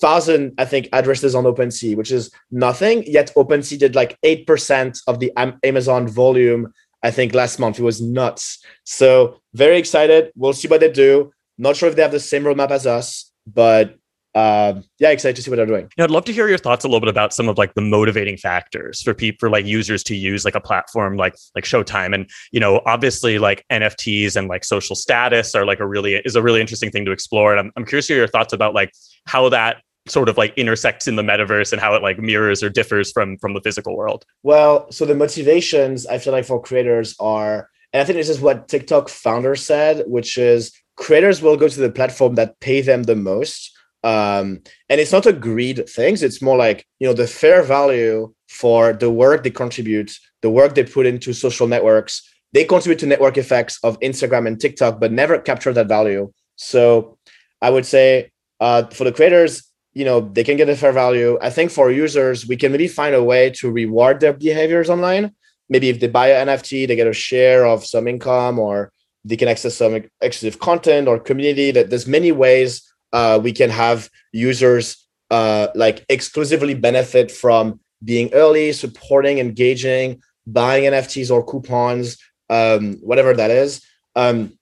200,000 0.00 0.54
I 0.58 0.64
think 0.64 0.88
addresses 0.92 1.34
on 1.34 1.44
OpenSea, 1.44 1.96
which 1.96 2.10
is 2.10 2.30
nothing. 2.50 3.04
Yet 3.06 3.32
OpenSea 3.36 3.78
did 3.78 3.94
like 3.94 4.16
eight 4.22 4.46
percent 4.46 4.98
of 5.06 5.20
the 5.20 5.32
Amazon 5.64 6.08
volume. 6.08 6.72
I 7.02 7.10
think 7.10 7.34
last 7.34 7.58
month 7.58 7.78
it 7.78 7.82
was 7.82 8.00
nuts. 8.00 8.64
So 8.84 9.40
very 9.54 9.78
excited. 9.78 10.32
We'll 10.34 10.52
see 10.52 10.68
what 10.68 10.80
they 10.80 10.90
do. 10.90 11.32
Not 11.56 11.76
sure 11.76 11.88
if 11.88 11.96
they 11.96 12.02
have 12.02 12.12
the 12.12 12.20
same 12.20 12.44
roadmap 12.44 12.70
as 12.70 12.86
us, 12.86 13.32
but 13.46 13.96
uh, 14.34 14.80
yeah, 14.98 15.10
excited 15.10 15.34
to 15.34 15.42
see 15.42 15.50
what 15.50 15.56
they're 15.56 15.66
doing. 15.66 15.88
I'd 15.98 16.10
love 16.10 16.24
to 16.26 16.32
hear 16.32 16.48
your 16.48 16.58
thoughts 16.58 16.84
a 16.84 16.88
little 16.88 17.00
bit 17.00 17.08
about 17.08 17.32
some 17.32 17.48
of 17.48 17.58
like 17.58 17.74
the 17.74 17.80
motivating 17.80 18.36
factors 18.36 19.02
for 19.02 19.14
people, 19.14 19.38
for 19.40 19.50
like 19.50 19.64
users 19.64 20.04
to 20.04 20.14
use 20.14 20.44
like 20.44 20.54
a 20.54 20.60
platform 20.60 21.16
like 21.16 21.34
like 21.54 21.64
Showtime, 21.64 22.14
and 22.14 22.28
you 22.52 22.60
know, 22.60 22.80
obviously 22.86 23.38
like 23.38 23.64
NFTs 23.72 24.36
and 24.36 24.46
like 24.46 24.64
social 24.64 24.94
status 24.94 25.54
are 25.54 25.64
like 25.64 25.80
a 25.80 25.86
really 25.86 26.16
is 26.16 26.36
a 26.36 26.42
really 26.42 26.60
interesting 26.60 26.90
thing 26.90 27.04
to 27.06 27.10
explore. 27.10 27.52
And 27.52 27.60
I'm 27.60 27.72
I'm 27.76 27.84
curious 27.84 28.06
to 28.08 28.12
hear 28.12 28.20
your 28.20 28.28
thoughts 28.28 28.52
about 28.52 28.74
like 28.74 28.92
how 29.26 29.48
that 29.48 29.82
sort 30.10 30.28
of 30.28 30.36
like 30.36 30.52
intersects 30.56 31.08
in 31.08 31.16
the 31.16 31.22
metaverse 31.22 31.72
and 31.72 31.80
how 31.80 31.94
it 31.94 32.02
like 32.02 32.18
mirrors 32.18 32.62
or 32.62 32.70
differs 32.70 33.12
from 33.12 33.36
from 33.38 33.54
the 33.54 33.60
physical 33.60 33.96
world. 33.96 34.24
Well, 34.42 34.90
so 34.90 35.04
the 35.04 35.14
motivations 35.14 36.06
I 36.06 36.18
feel 36.18 36.32
like 36.32 36.44
for 36.44 36.60
creators 36.60 37.14
are, 37.20 37.68
and 37.92 38.00
I 38.00 38.04
think 38.04 38.16
this 38.16 38.28
is 38.28 38.40
what 38.40 38.68
TikTok 38.68 39.08
founder 39.08 39.56
said, 39.56 40.04
which 40.06 40.38
is 40.38 40.72
creators 40.96 41.40
will 41.40 41.56
go 41.56 41.68
to 41.68 41.80
the 41.80 41.90
platform 41.90 42.34
that 42.34 42.58
pay 42.60 42.80
them 42.80 43.04
the 43.04 43.16
most 43.16 43.78
um, 44.04 44.60
and 44.88 45.00
it's 45.00 45.12
not 45.12 45.26
a 45.26 45.32
greed 45.32 45.88
things 45.88 46.22
it's 46.22 46.42
more 46.42 46.56
like 46.56 46.86
you 46.98 47.06
know 47.06 47.14
the 47.14 47.26
fair 47.26 47.62
value 47.62 48.32
for 48.48 48.92
the 48.92 49.10
work 49.10 49.42
they 49.42 49.50
contribute 49.50 50.12
the 50.42 50.50
work 50.50 50.74
they 50.74 50.84
put 50.84 51.06
into 51.06 51.32
social 51.32 51.66
networks 51.66 52.22
they 52.52 52.64
contribute 52.64 52.98
to 52.98 53.06
network 53.06 53.36
effects 53.36 53.78
of 53.82 53.98
instagram 54.00 54.46
and 54.46 54.60
tiktok 54.60 55.00
but 55.00 55.12
never 55.12 55.38
capture 55.38 55.72
that 55.72 55.88
value 55.88 56.30
so 56.56 57.18
i 57.60 57.70
would 57.70 57.86
say 57.86 58.30
uh, 58.60 58.84
for 58.86 59.04
the 59.04 59.12
creators 59.12 59.67
you 59.98 60.04
know 60.04 60.20
they 60.20 60.44
can 60.44 60.56
get 60.56 60.68
a 60.68 60.76
fair 60.76 60.92
value. 60.92 61.38
I 61.42 61.50
think 61.50 61.72
for 61.72 61.90
users 61.90 62.46
we 62.46 62.56
can 62.56 62.70
maybe 62.70 62.86
find 62.86 63.14
a 63.16 63.24
way 63.32 63.50
to 63.58 63.70
reward 63.70 64.20
their 64.20 64.32
behaviors 64.32 64.88
online. 64.88 65.32
Maybe 65.68 65.88
if 65.88 65.98
they 65.98 66.06
buy 66.06 66.28
an 66.30 66.48
nft 66.48 66.70
they 66.86 66.96
get 66.96 67.08
a 67.08 67.12
share 67.12 67.66
of 67.66 67.84
some 67.84 68.06
income 68.06 68.60
or 68.60 68.92
they 69.24 69.36
can 69.36 69.48
access 69.48 69.74
some 69.74 69.94
exclusive 70.20 70.60
content 70.60 71.08
or 71.08 71.18
community. 71.18 71.72
That 71.72 71.90
there's 71.90 72.06
many 72.06 72.30
ways 72.30 72.70
uh, 73.12 73.40
we 73.42 73.52
can 73.52 73.70
have 73.70 74.08
users 74.32 74.84
uh, 75.30 75.66
like 75.74 76.06
exclusively 76.08 76.74
benefit 76.74 77.32
from 77.32 77.80
being 78.04 78.32
early, 78.32 78.72
supporting, 78.72 79.38
engaging, 79.38 80.22
buying 80.46 80.84
NFTs 80.84 81.30
or 81.30 81.44
coupons, 81.44 82.16
um, 82.48 82.94
whatever 83.02 83.34
that 83.34 83.50
is. 83.50 83.84
Um, 84.14 84.56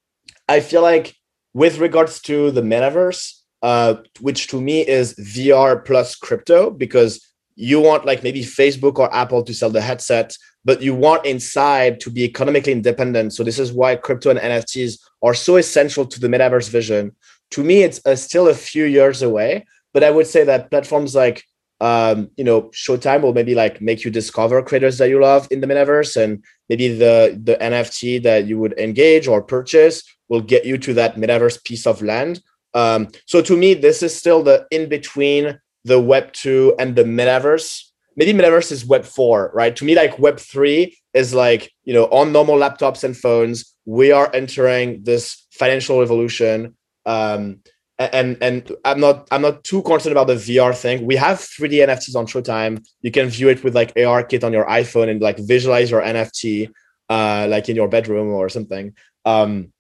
I 0.49 0.61
feel 0.61 0.81
like 0.81 1.15
with 1.53 1.79
regards 1.79 2.21
to 2.23 2.51
the 2.51 2.63
metaverse, 2.63 3.36
uh, 3.63 3.97
which 4.21 4.49
to 4.49 4.61
me 4.61 4.87
is 4.87 5.15
VR 5.15 5.85
plus 5.85 6.15
crypto, 6.15 6.71
because 6.71 7.21
you 7.55 7.81
want 7.81 8.05
like 8.05 8.23
maybe 8.23 8.43
Facebook 8.43 8.99
or 8.99 9.13
Apple 9.15 9.43
to 9.43 9.55
sell 9.55 9.71
the 9.71 9.81
headset, 9.81 10.37
but 10.65 10.83
you 10.83 10.95
want 10.95 11.25
inside 11.25 12.01
to 12.01 12.11
be 12.11 12.25
economically 12.25 12.73
independent. 12.73 13.33
So 13.33 13.43
this 13.45 13.59
is 13.59 13.73
why 13.73 13.97
crypto 13.97 14.31
and 14.31 14.39
NFTs 14.39 14.99
are 15.23 15.35
so 15.35 15.57
essential 15.57 16.05
to 16.05 16.21
the 16.21 16.29
metaverse 16.29 16.69
vision 16.69 17.13
to 17.53 17.63
me, 17.63 17.83
it's 17.83 18.01
uh, 18.05 18.17
still 18.17 18.49
a 18.49 18.55
few 18.55 18.85
years 18.85 19.23
away. 19.23 19.67
But 19.93 20.05
I 20.05 20.11
would 20.11 20.27
say 20.27 20.45
that 20.45 20.71
platforms 20.71 21.15
like 21.15 21.45
um, 21.79 22.31
you 22.39 22.45
know, 22.45 22.63
Showtime 22.71 23.21
will 23.21 23.35
maybe 23.35 23.55
like 23.55 23.83
make 23.83 24.03
you 24.03 24.11
discover 24.11 24.63
creators 24.63 24.97
that 24.97 25.11
you 25.11 25.21
love 25.21 25.47
in 25.51 25.61
the 25.61 25.67
metaverse, 25.67 26.17
and 26.17 26.43
maybe 26.71 26.89
the 26.89 27.39
the 27.43 27.57
NFT 27.57 28.23
that 28.23 28.47
you 28.47 28.59
would 28.59 28.79
engage 28.79 29.29
or 29.29 29.43
purchase 29.43 30.03
will 30.29 30.41
get 30.41 30.65
you 30.65 30.79
to 30.79 30.95
that 30.95 31.17
metaverse 31.17 31.63
piece 31.65 31.87
of 31.87 32.01
land. 32.01 32.41
Um, 32.77 33.09
so 33.27 33.41
to 33.43 33.57
me, 33.57 33.75
this 33.75 34.03
is 34.03 34.15
still 34.15 34.43
the 34.43 34.67
in 34.71 34.89
between 34.89 35.59
the 35.85 36.01
Web 36.01 36.33
two 36.33 36.75
and 36.79 36.95
the 36.95 37.05
metaverse. 37.05 37.83
Maybe 38.17 38.33
metaverse 38.33 38.71
is 38.71 38.85
Web 38.85 39.05
four, 39.05 39.51
right? 39.55 39.75
To 39.77 39.85
me, 39.85 39.95
like 39.97 40.19
Web 40.19 40.39
three 40.39 40.97
is 41.15 41.35
like 41.35 41.73
you 41.85 41.95
know 41.95 42.05
on 42.05 42.33
normal 42.33 42.57
laptops 42.57 43.03
and 43.03 43.17
phones. 43.17 43.75
We 43.87 44.13
are 44.13 44.31
entering 44.35 45.03
this 45.03 45.47
financial 45.51 46.01
revolution 46.01 46.77
um, 47.07 47.61
and 47.99 48.37
and 48.43 48.71
I'm 48.85 49.01
not 49.01 49.27
I'm 49.31 49.41
not 49.41 49.65
too 49.65 49.83
concerned 49.83 50.13
about 50.13 50.27
the 50.27 50.35
VR 50.35 50.77
thing. 50.77 51.07
We 51.07 51.17
have 51.17 51.39
3D 51.39 51.87
NFTs 51.87 52.17
on 52.17 52.27
Showtime. 52.27 52.85
You 53.01 53.11
can 53.11 53.29
view 53.29 53.49
it 53.49 53.65
with 53.65 53.75
like 53.75 53.95
ARKit 53.95 54.45
on 54.45 54.53
your 54.53 54.67
iPhone 54.67 55.09
and 55.09 55.23
like 55.23 55.39
visualize 55.39 55.91
your 55.91 56.03
NFT 56.03 56.71
uh, 57.09 57.47
like 57.49 57.69
in 57.69 57.77
your 57.77 57.89
bedroom 57.89 58.29
or 58.29 58.49
something. 58.49 58.95
Um, 59.25 59.73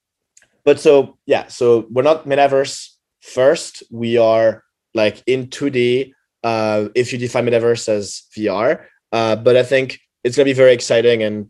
but 0.66 0.80
so 0.80 1.16
yeah, 1.24 1.46
so 1.46 1.86
we're 1.90 2.02
not 2.02 2.26
metaverse 2.26 2.90
first. 3.22 3.84
We 3.90 4.18
are 4.18 4.64
like 4.94 5.22
in 5.26 5.46
2D. 5.46 6.12
Uh, 6.42 6.88
if 6.94 7.12
you 7.12 7.18
define 7.18 7.46
metaverse 7.46 7.88
as 7.88 8.24
VR, 8.36 8.84
uh, 9.12 9.36
but 9.36 9.56
I 9.56 9.62
think 9.62 9.98
it's 10.24 10.36
gonna 10.36 10.44
be 10.44 10.52
very 10.52 10.74
exciting 10.74 11.22
and 11.22 11.48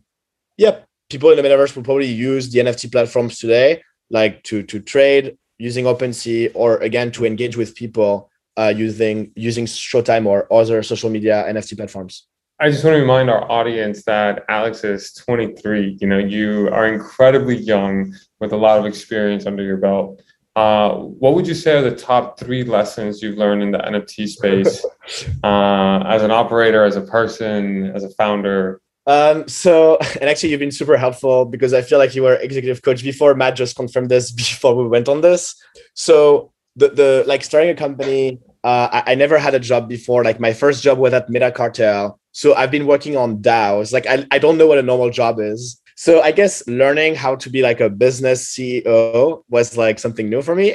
yeah, 0.59 0.81
people 1.11 1.31
in 1.31 1.37
the 1.37 1.43
metaverse 1.43 1.75
will 1.75 1.83
probably 1.83 2.07
use 2.07 2.51
the 2.53 2.61
NFT 2.61 2.93
platforms 2.93 3.39
today, 3.39 3.83
like 4.11 4.43
to 4.45 4.63
to 4.63 4.81
trade 4.81 5.37
using 5.59 5.87
OpenSea 5.87 6.53
or 6.55 6.77
again 6.79 7.11
to 7.13 7.25
engage 7.25 7.57
with 7.57 7.75
people 7.75 8.31
uh, 8.59 8.73
using 8.77 9.33
using 9.35 9.65
Showtime 9.65 10.27
or 10.27 10.51
other 10.53 10.83
social 10.83 11.11
media 11.11 11.45
NFT 11.49 11.77
platforms. 11.77 12.27
I 12.59 12.71
just 12.71 12.85
want 12.85 12.95
to 12.95 13.01
remind 13.01 13.29
our 13.29 13.51
audience 13.53 14.05
that 14.05 14.45
Alex 14.49 14.83
is 14.83 15.13
23. 15.13 15.99
You 16.01 16.07
know, 16.07 16.19
you 16.19 16.71
are 16.73 16.87
incredibly 16.87 17.57
young 17.57 18.15
with 18.41 18.53
a 18.53 18.57
lot 18.57 18.79
of 18.79 18.87
experience 18.87 19.45
under 19.45 19.63
your 19.63 19.77
belt. 19.77 20.23
Uh, 20.55 20.95
what 20.95 21.35
would 21.35 21.47
you 21.47 21.55
say 21.55 21.77
are 21.77 21.83
the 21.83 21.95
top 21.95 22.41
three 22.41 22.65
lessons 22.65 23.21
you've 23.21 23.37
learned 23.37 23.63
in 23.63 23.73
the 23.73 23.79
NFT 23.79 24.27
space 24.27 24.83
uh, 25.45 26.03
as 26.07 26.23
an 26.23 26.31
operator, 26.31 26.85
as 26.85 26.97
a 26.97 27.03
person, 27.03 27.95
as 27.95 28.05
a 28.05 28.11
founder? 28.15 28.81
Um, 29.07 29.47
so, 29.49 29.99
and 30.19 30.31
actually, 30.31 30.51
you've 30.51 30.61
been 30.61 30.73
super 30.73 30.97
helpful 30.97 31.45
because 31.45 31.75
I 31.75 31.83
feel 31.83 31.99
like 31.99 32.15
you 32.15 32.23
were 32.23 32.37
executive 32.37 32.81
coach 32.81 33.03
before. 33.03 33.35
Matt 33.35 33.55
just 33.55 33.77
confirmed 33.77 34.09
this 34.09 34.33
before 34.45 34.75
we 34.75 34.89
went 34.89 35.11
on 35.11 35.21
this. 35.21 35.55
So, 35.93 36.53
the 36.75 36.89
the 36.89 37.25
like 37.27 37.45
starting 37.45 37.69
a 37.69 37.75
company, 37.75 38.41
uh, 38.65 38.89
I, 38.91 39.13
I 39.13 39.15
never 39.15 39.37
had 39.37 39.55
a 39.55 39.61
job 39.61 39.91
before. 39.91 40.25
Like 40.25 40.41
my 40.41 40.55
first 40.55 40.83
job 40.83 40.97
was 40.97 41.13
at 41.13 41.29
Metacartel. 41.29 42.17
So 42.37 42.55
I've 42.55 42.71
been 42.71 42.87
working 42.87 43.17
on 43.17 43.39
DAOs. 43.39 43.95
Like 43.95 44.07
I, 44.07 44.27
I 44.31 44.39
don't 44.39 44.59
know 44.59 44.67
what 44.67 44.77
a 44.77 44.83
normal 44.83 45.09
job 45.09 45.41
is. 45.41 45.81
So 45.97 46.21
I 46.21 46.33
guess 46.33 46.63
learning 46.69 47.15
how 47.15 47.37
to 47.37 47.49
be 47.49 47.63
like 47.63 47.81
a 47.81 47.89
business 47.89 48.55
CEO 48.55 49.43
was 49.49 49.79
like 49.79 49.99
something 49.99 50.29
new 50.29 50.43
for 50.43 50.55
me. 50.55 50.75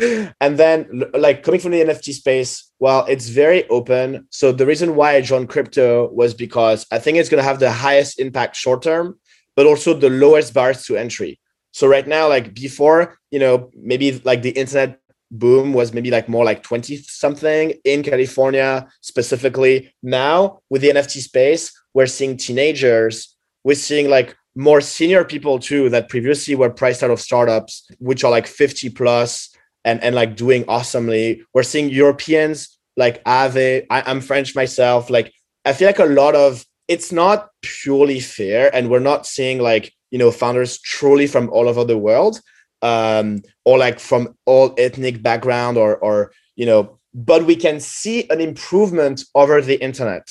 and 0.40 0.56
then 0.60 1.02
like 1.12 1.42
coming 1.42 1.58
from 1.58 1.72
the 1.72 1.80
NFT 1.80 2.12
space, 2.12 2.70
well, 2.78 3.04
it's 3.06 3.28
very 3.28 3.68
open. 3.68 4.28
So 4.30 4.52
the 4.52 4.64
reason 4.64 4.94
why 4.94 5.16
I 5.16 5.22
joined 5.22 5.48
crypto 5.48 6.08
was 6.12 6.34
because 6.34 6.86
I 6.92 7.00
think 7.00 7.18
it's 7.18 7.28
going 7.28 7.42
to 7.42 7.48
have 7.48 7.58
the 7.58 7.72
highest 7.72 8.20
impact 8.20 8.54
short 8.54 8.82
term, 8.82 9.18
but 9.56 9.66
also 9.66 9.94
the 9.94 10.08
lowest 10.08 10.54
bars 10.54 10.86
to 10.86 10.96
entry. 10.96 11.40
So 11.72 11.88
right 11.88 12.06
now, 12.06 12.28
like 12.28 12.54
before, 12.54 13.18
you 13.32 13.40
know, 13.40 13.70
maybe 13.74 14.20
like 14.24 14.42
the 14.42 14.50
internet 14.50 15.00
boom 15.32 15.72
was 15.72 15.92
maybe 15.92 16.10
like 16.10 16.28
more 16.28 16.44
like 16.44 16.62
20 16.62 16.98
something 16.98 17.74
in 17.84 18.02
California 18.02 18.86
specifically. 19.00 19.92
Now 20.02 20.60
with 20.70 20.82
the 20.82 20.90
NFT 20.90 21.20
space, 21.20 21.72
we're 21.94 22.06
seeing 22.06 22.36
teenagers, 22.36 23.34
we're 23.64 23.74
seeing 23.74 24.08
like 24.08 24.36
more 24.54 24.80
senior 24.80 25.24
people 25.24 25.58
too 25.58 25.88
that 25.88 26.08
previously 26.08 26.54
were 26.54 26.70
priced 26.70 27.02
out 27.02 27.10
of 27.10 27.20
startups, 27.20 27.88
which 27.98 28.22
are 28.22 28.30
like 28.30 28.46
50 28.46 28.90
plus 28.90 29.54
and, 29.84 30.02
and 30.04 30.14
like 30.14 30.36
doing 30.36 30.64
awesomely. 30.68 31.42
We're 31.54 31.62
seeing 31.62 31.88
Europeans 31.88 32.78
like 32.96 33.24
Aave. 33.24 33.86
I, 33.90 34.02
I'm 34.06 34.20
French 34.20 34.54
myself. 34.54 35.10
Like 35.10 35.32
I 35.64 35.72
feel 35.72 35.88
like 35.88 35.98
a 35.98 36.04
lot 36.04 36.34
of 36.34 36.64
it's 36.88 37.12
not 37.12 37.48
purely 37.62 38.20
fair, 38.20 38.74
and 38.74 38.90
we're 38.90 38.98
not 38.98 39.26
seeing 39.26 39.58
like 39.60 39.92
you 40.10 40.18
know 40.18 40.30
founders 40.30 40.78
truly 40.78 41.26
from 41.26 41.48
all 41.50 41.68
over 41.68 41.84
the 41.84 41.96
world, 41.96 42.40
um, 42.82 43.42
or 43.64 43.78
like 43.78 43.98
from 43.98 44.36
all 44.44 44.74
ethnic 44.76 45.22
background, 45.22 45.76
or 45.76 45.96
or 45.96 46.32
you 46.56 46.66
know. 46.66 46.98
But 47.14 47.44
we 47.44 47.56
can 47.56 47.78
see 47.78 48.26
an 48.30 48.40
improvement 48.40 49.24
over 49.34 49.60
the 49.60 49.82
internet, 49.82 50.28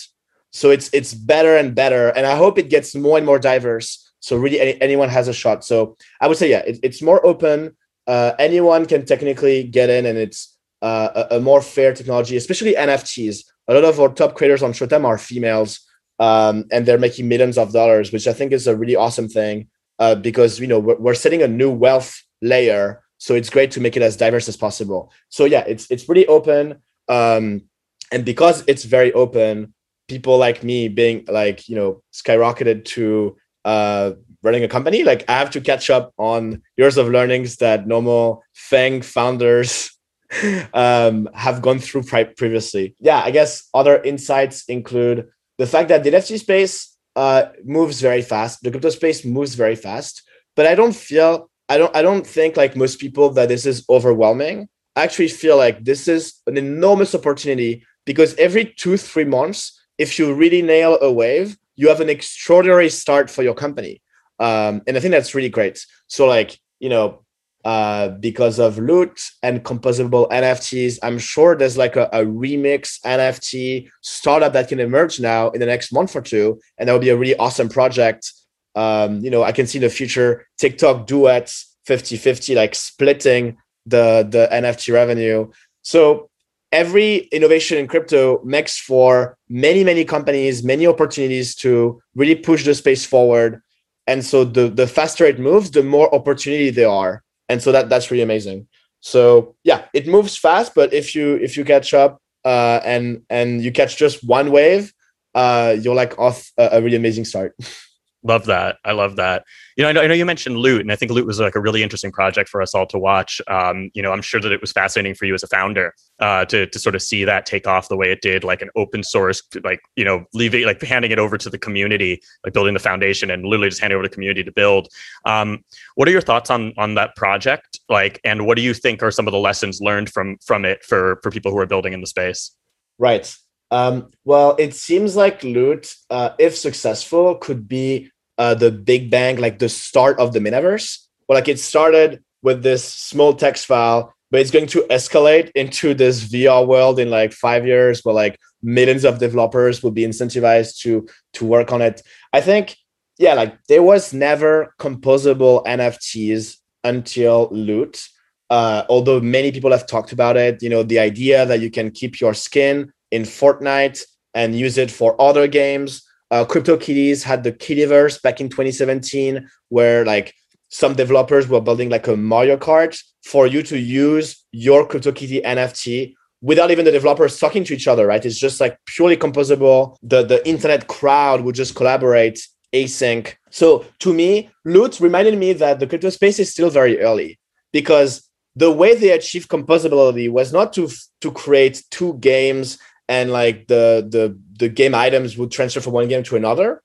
so 0.52 0.72
it's 0.72 0.90
it's 0.94 1.14
better 1.14 1.56
and 1.56 1.76
better, 1.76 2.10
and 2.10 2.26
I 2.26 2.36
hope 2.36 2.58
it 2.58 2.70
gets 2.70 2.96
more 2.96 3.18
and 3.18 3.26
more 3.26 3.40
diverse 3.40 4.12
so 4.22 4.38
really, 4.38 4.62
any, 4.62 4.82
anyone 4.82 5.10
has 5.10 5.28
a 5.28 5.34
shot. 5.34 5.66
So 5.66 5.98
I 6.22 6.28
would 6.28 6.38
say, 6.38 6.50
yeah, 6.50 6.60
it, 6.60 6.80
it's 6.84 7.02
more 7.02 7.26
open. 7.26 7.76
Uh, 8.08 8.34
anyone 8.40 8.86
can 8.86 9.06
technically 9.06 9.64
get 9.64 9.90
in, 9.90 10.06
and 10.06 10.18
it's 10.18 10.58
uh, 10.82 11.26
a, 11.32 11.38
a, 11.38 11.40
more 11.40 11.62
fair 11.62 11.94
technology, 11.94 12.38
especially 12.38 12.74
NFTs. 12.74 13.44
A 13.68 13.74
lot 13.74 13.84
of 13.84 14.00
our 14.00 14.10
top 14.10 14.36
creators 14.36 14.64
on 14.64 14.74
Showtime 14.74 15.06
are 15.06 15.18
females, 15.18 15.80
um, 16.20 16.66
and 16.72 16.86
they're 16.86 16.98
making 16.98 17.28
millions 17.28 17.58
of 17.58 17.74
dollars, 17.74 18.12
which 18.12 18.28
I 18.28 18.34
think 18.34 18.52
is 18.52 18.68
a 18.68 18.76
really 18.76 18.96
awesome 18.96 19.28
thing 19.28 19.68
uh, 20.00 20.16
because 20.16 20.60
you 20.60 20.68
know 20.68 20.80
we're, 20.80 20.98
we're 20.98 21.14
setting 21.14 21.42
a 21.42 21.48
new 21.48 21.72
wealth 21.72 22.22
layer. 22.42 23.04
So 23.18 23.36
it's 23.36 23.50
great 23.50 23.72
to 23.72 23.82
make 23.82 23.96
it 23.96 24.02
as 24.02 24.18
diverse 24.18 24.48
as 24.48 24.58
possible. 24.58 25.12
So 25.30 25.46
yeah, 25.46 25.64
it's 25.68 25.90
it's 25.92 26.04
pretty 26.04 26.26
open, 26.28 26.82
um, 27.08 27.64
and 28.12 28.26
because 28.26 28.64
it's 28.68 28.84
very 28.84 29.14
open, 29.14 29.74
people 30.08 30.38
like 30.38 30.64
me 30.64 30.88
being 30.88 31.26
like 31.28 31.70
you 31.70 31.76
know 31.76 32.02
skyrocketed 32.14 32.86
to 32.86 33.38
uh, 33.64 34.14
running 34.44 34.64
a 34.64 34.68
company, 34.68 35.04
like 35.04 35.24
I 35.30 35.34
have 35.38 35.52
to 35.52 35.62
catch 35.62 35.90
up 35.90 36.14
on 36.18 36.62
years 36.78 36.98
of 36.98 37.10
learnings 37.10 37.58
that 37.58 37.88
normal 37.88 38.44
FAANG 38.56 39.04
founders 39.04 39.92
um, 40.74 41.30
have 41.34 41.62
gone 41.62 41.80
through 41.80 42.04
previously. 42.04 42.96
Yeah, 43.00 43.22
I 43.24 43.32
guess 43.32 43.70
other 43.74 44.02
insights 44.02 44.66
include 44.66 45.30
the 45.58 45.68
fact 45.68 45.90
that 45.90 46.04
the 46.04 46.12
NFT 46.12 46.40
space 46.40 46.98
uh, 47.16 47.50
moves 47.64 48.02
very 48.02 48.22
fast. 48.22 48.64
The 48.64 48.72
crypto 48.72 48.90
space 48.90 49.24
moves 49.24 49.54
very 49.56 49.76
fast, 49.76 50.24
but 50.56 50.66
I 50.66 50.76
don't 50.76 50.96
feel 50.96 51.51
I 51.72 51.78
don't 51.78 51.96
I 51.96 52.02
don't 52.02 52.28
think 52.28 52.58
like 52.58 52.76
most 52.76 53.00
people 53.00 53.30
that 53.30 53.48
this 53.48 53.66
is 53.66 53.86
overwhelming. 53.90 54.68
I 54.98 55.04
actually 55.04 55.30
feel 55.30 55.56
like 55.56 55.86
this 55.86 56.10
is 56.10 56.42
an 56.46 56.58
enormous 56.58 57.16
opportunity 57.16 57.86
because 58.06 58.36
every 58.36 58.66
two 58.66 58.98
three 58.98 59.24
months, 59.24 59.80
if 59.98 60.20
you 60.20 60.34
really 60.34 60.62
nail 60.62 60.98
a 61.02 61.10
wave, 61.10 61.58
you 61.78 61.88
have 61.88 62.02
an 62.02 62.10
extraordinary 62.10 62.90
start 62.90 63.30
for 63.30 63.42
your 63.42 63.54
company. 63.54 64.02
Um, 64.38 64.82
and 64.86 64.98
I 64.98 65.00
think 65.00 65.14
that's 65.14 65.34
really 65.34 65.48
great. 65.50 65.86
So, 66.08 66.26
like, 66.26 66.60
you 66.80 66.90
know, 66.90 67.24
uh, 67.64 68.10
because 68.10 68.60
of 68.60 68.78
loot 68.78 69.22
and 69.42 69.64
composable 69.64 70.30
NFTs, 70.30 71.00
I'm 71.04 71.20
sure 71.20 71.56
there's 71.56 71.78
like 71.78 71.96
a, 71.96 72.10
a, 72.12 72.26
remix 72.26 73.00
NFT 73.06 73.88
startup 74.02 74.52
that 74.54 74.68
can 74.68 74.80
emerge 74.80 75.20
now 75.20 75.52
in 75.52 75.60
the 75.60 75.68
next 75.68 75.94
month 75.94 76.16
or 76.16 76.22
two. 76.22 76.60
And 76.78 76.90
that 76.90 76.94
would 76.94 77.04
be 77.04 77.10
a 77.10 77.18
really 77.18 77.38
awesome 77.38 77.70
project. 77.70 78.34
Um, 78.76 79.20
you 79.20 79.30
know, 79.30 79.44
I 79.44 79.52
can 79.52 79.68
see 79.68 79.80
the 79.80 79.90
future 79.90 80.48
TikTok 80.58 81.08
duets 81.08 81.76
50 81.86 82.18
50, 82.18 82.56
like 82.56 82.76
splitting 82.76 83.58
the, 83.86 84.28
the 84.30 84.48
NFT 84.52 84.94
revenue. 84.94 85.50
So 85.82 86.30
every 86.72 87.18
innovation 87.32 87.78
in 87.78 87.88
crypto 87.88 88.42
makes 88.44 88.80
for 88.80 89.38
many 89.50 89.84
many 89.84 90.06
companies 90.06 90.64
many 90.64 90.88
opportunities 90.88 91.56
to 91.56 92.02
really 92.16 92.36
push 92.36 92.64
the 92.64 92.74
space 92.74 93.06
forward. 93.06 93.62
And 94.08 94.24
so 94.26 94.44
the 94.44 94.70
the 94.70 94.88
faster 94.88 95.26
it 95.26 95.40
moves 95.40 95.72
the 95.72 95.84
more 95.84 96.14
opportunity 96.14 96.70
there 96.70 96.90
are. 96.90 97.24
And 97.50 97.62
so 97.62 97.72
that 97.72 97.90
that's 97.90 98.10
really 98.12 98.24
amazing. 98.24 98.68
So 99.02 99.56
yeah 99.64 99.86
it 99.94 100.08
moves 100.08 100.38
fast 100.38 100.74
but 100.76 100.94
if 100.94 101.16
you 101.16 101.36
if 101.36 101.58
you 101.58 101.66
catch 101.66 101.94
up 101.94 102.22
uh, 102.46 102.80
and 102.84 103.24
and 103.30 103.62
you 103.62 103.72
catch 103.72 103.98
just 103.98 104.24
one 104.24 104.52
wave 104.52 104.94
uh, 105.34 105.76
you're 105.80 105.96
like 105.96 106.18
off 106.20 106.52
a, 106.58 106.70
a 106.74 106.82
really 106.82 106.98
amazing 106.98 107.26
start 107.26 107.56
Love 108.24 108.46
that. 108.46 108.78
I 108.86 108.92
love 108.92 109.16
that. 109.16 109.46
You 109.76 109.84
know, 109.84 109.90
I 109.90 109.92
know, 109.94 110.02
I 110.02 110.08
know 110.08 110.14
you 110.14 110.26
mentioned 110.26 110.58
Loot, 110.58 110.82
and 110.82 110.92
I 110.92 110.96
think 110.96 111.12
Loot 111.12 111.26
was 111.26 111.40
like 111.40 111.56
a 111.56 111.60
really 111.60 111.82
interesting 111.82 112.12
project 112.12 112.50
for 112.50 112.62
us 112.62 112.76
all 112.76 112.86
to 112.88 113.00
watch. 113.00 113.42
Um, 113.48 113.90
you 113.96 114.04
know, 114.04 114.12
I'm 114.12 114.22
sure 114.22 114.40
that 114.40 114.52
it 114.52 114.62
was 114.62 114.72
fascinating 114.72 115.16
for 115.16 115.26
you 115.26 115.34
as 115.34 115.42
a 115.42 115.48
founder 115.48 115.96
uh, 116.20 116.46
to 116.46 116.68
to 116.68 116.80
sort 116.80 116.94
of 116.94 117.02
see 117.02 117.26
that 117.26 117.48
take 117.48 117.66
off 117.66 117.90
the 117.90 117.98
way 117.98 118.12
it 118.12 118.22
did, 118.22 118.44
like 118.44 118.62
an 118.62 118.70
open 118.76 119.02
source, 119.02 119.42
like 119.64 119.82
you 119.96 120.06
know, 120.06 120.26
leaving 120.36 120.66
like 120.66 120.80
handing 120.84 121.10
it 121.10 121.18
over 121.18 121.36
to 121.36 121.50
the 121.50 121.58
community, 121.58 122.22
like 122.44 122.54
building 122.54 122.76
the 122.76 122.80
foundation, 122.80 123.32
and 123.32 123.44
literally 123.44 123.70
just 123.70 123.82
handing 123.82 123.96
over 123.96 124.04
to 124.04 124.10
the 124.10 124.14
community 124.14 124.44
to 124.44 124.52
build. 124.52 124.88
Um, 125.26 125.64
what 125.96 126.08
are 126.08 126.12
your 126.12 126.22
thoughts 126.22 126.52
on 126.52 126.74
on 126.78 126.94
that 126.96 127.16
project? 127.16 127.80
Like, 127.90 128.20
and 128.24 128.46
what 128.46 128.56
do 128.56 128.62
you 128.62 128.76
think 128.76 129.02
are 129.02 129.10
some 129.10 129.28
of 129.28 129.32
the 129.32 129.40
lessons 129.40 129.82
learned 129.82 130.12
from 130.12 130.38
from 130.46 130.64
it 130.64 130.84
for 130.84 131.20
for 131.24 131.32
people 131.32 131.52
who 131.52 131.58
are 131.58 131.66
building 131.66 131.94
in 131.94 132.02
the 132.02 132.08
space? 132.08 132.56
Right. 133.00 133.36
Um, 133.72 134.12
well, 134.26 134.56
it 134.60 134.76
seems 134.76 135.16
like 135.16 135.44
Loot, 135.44 135.96
uh, 136.10 136.32
if 136.38 136.58
successful, 136.58 137.36
could 137.36 137.68
be 137.68 138.12
uh, 138.38 138.54
the 138.54 138.70
big 138.70 139.10
bang, 139.10 139.38
like 139.38 139.60
the 139.60 139.70
start 139.70 140.20
of 140.20 140.34
the 140.34 140.40
metaverse. 140.40 141.08
Well, 141.28 141.38
like 141.38 141.48
it 141.48 141.60
started 141.60 142.22
with 142.44 142.64
this 142.64 142.84
small 142.84 143.34
text 143.34 143.66
file, 143.66 144.14
but 144.30 144.42
it's 144.42 144.52
going 144.52 144.68
to 144.68 144.82
escalate 144.90 145.52
into 145.56 145.94
this 145.94 146.24
VR 146.24 146.68
world 146.68 147.00
in 147.00 147.10
like 147.10 147.32
five 147.32 147.66
years, 147.66 148.02
where 148.04 148.14
like 148.14 148.38
millions 148.62 149.06
of 149.06 149.20
developers 149.20 149.82
will 149.82 149.92
be 149.92 150.04
incentivized 150.04 150.80
to 150.80 151.08
to 151.34 151.46
work 151.46 151.72
on 151.72 151.82
it. 151.82 152.02
I 152.34 152.42
think, 152.42 152.76
yeah, 153.18 153.36
like 153.36 153.58
there 153.70 153.84
was 153.84 154.14
never 154.14 154.76
composable 154.80 155.64
NFTs 155.66 156.58
until 156.84 157.48
Loot. 157.52 158.04
Uh, 158.50 158.84
although 158.90 159.22
many 159.22 159.54
people 159.54 159.72
have 159.72 159.88
talked 159.88 160.12
about 160.12 160.36
it, 160.36 160.62
you 160.62 160.68
know, 160.68 160.84
the 160.84 161.00
idea 161.00 161.46
that 161.46 161.62
you 161.62 161.72
can 161.72 161.90
keep 161.90 162.20
your 162.20 162.34
skin 162.34 162.92
in 163.12 163.24
Fortnite 163.24 164.02
and 164.34 164.56
use 164.56 164.78
it 164.78 164.90
for 164.90 165.20
other 165.22 165.48
games. 165.48 166.04
Uh, 166.32 166.46
CryptoKitties 166.46 167.24
had 167.24 167.44
the 167.44 167.52
Kittyverse 167.52 168.22
back 168.22 168.40
in 168.40 168.48
2017, 168.50 169.50
where 169.70 170.06
like 170.06 170.34
some 170.70 170.94
developers 170.94 171.48
were 171.48 171.62
building 171.62 171.90
like 171.90 172.08
a 172.08 172.16
Mario 172.16 172.58
Kart 172.58 172.98
for 173.24 173.46
you 173.46 173.62
to 173.64 173.78
use 173.78 174.46
your 174.52 174.88
CryptoKitty 174.88 175.44
NFT 175.44 176.16
without 176.42 176.72
even 176.72 176.86
the 176.86 176.92
developers 176.92 177.38
talking 177.38 177.64
to 177.66 177.74
each 177.74 177.88
other, 177.88 178.08
right? 178.08 178.26
It's 178.26 178.40
just 178.40 178.60
like 178.60 178.78
purely 178.86 179.18
composable. 179.18 179.98
The 180.02 180.24
the 180.24 180.48
internet 180.48 180.88
crowd 180.88 181.42
would 181.42 181.56
just 181.56 181.76
collaborate 181.76 182.40
async. 182.74 183.34
So 183.50 183.86
to 184.00 184.14
me, 184.14 184.50
Loot 184.66 185.00
reminded 185.00 185.38
me 185.38 185.54
that 185.54 185.80
the 185.80 185.88
crypto 185.88 186.10
space 186.10 186.40
is 186.40 186.52
still 186.52 186.70
very 186.70 187.00
early 187.02 187.40
because 187.74 188.28
the 188.56 188.72
way 188.72 188.96
they 188.96 189.12
achieved 189.12 189.50
composability 189.50 190.30
was 190.30 190.52
not 190.52 190.74
to 190.74 190.90
to 191.22 191.32
create 191.32 191.84
two 191.92 192.16
games 192.16 192.78
and 193.08 193.32
like 193.32 193.68
the 193.68 194.08
the 194.10 194.38
the 194.60 194.70
game 194.70 194.96
items 194.96 195.38
would 195.38 195.52
transfer 195.52 195.82
from 195.82 195.94
one 195.94 196.08
game 196.08 196.24
to 196.24 196.36
another. 196.36 196.82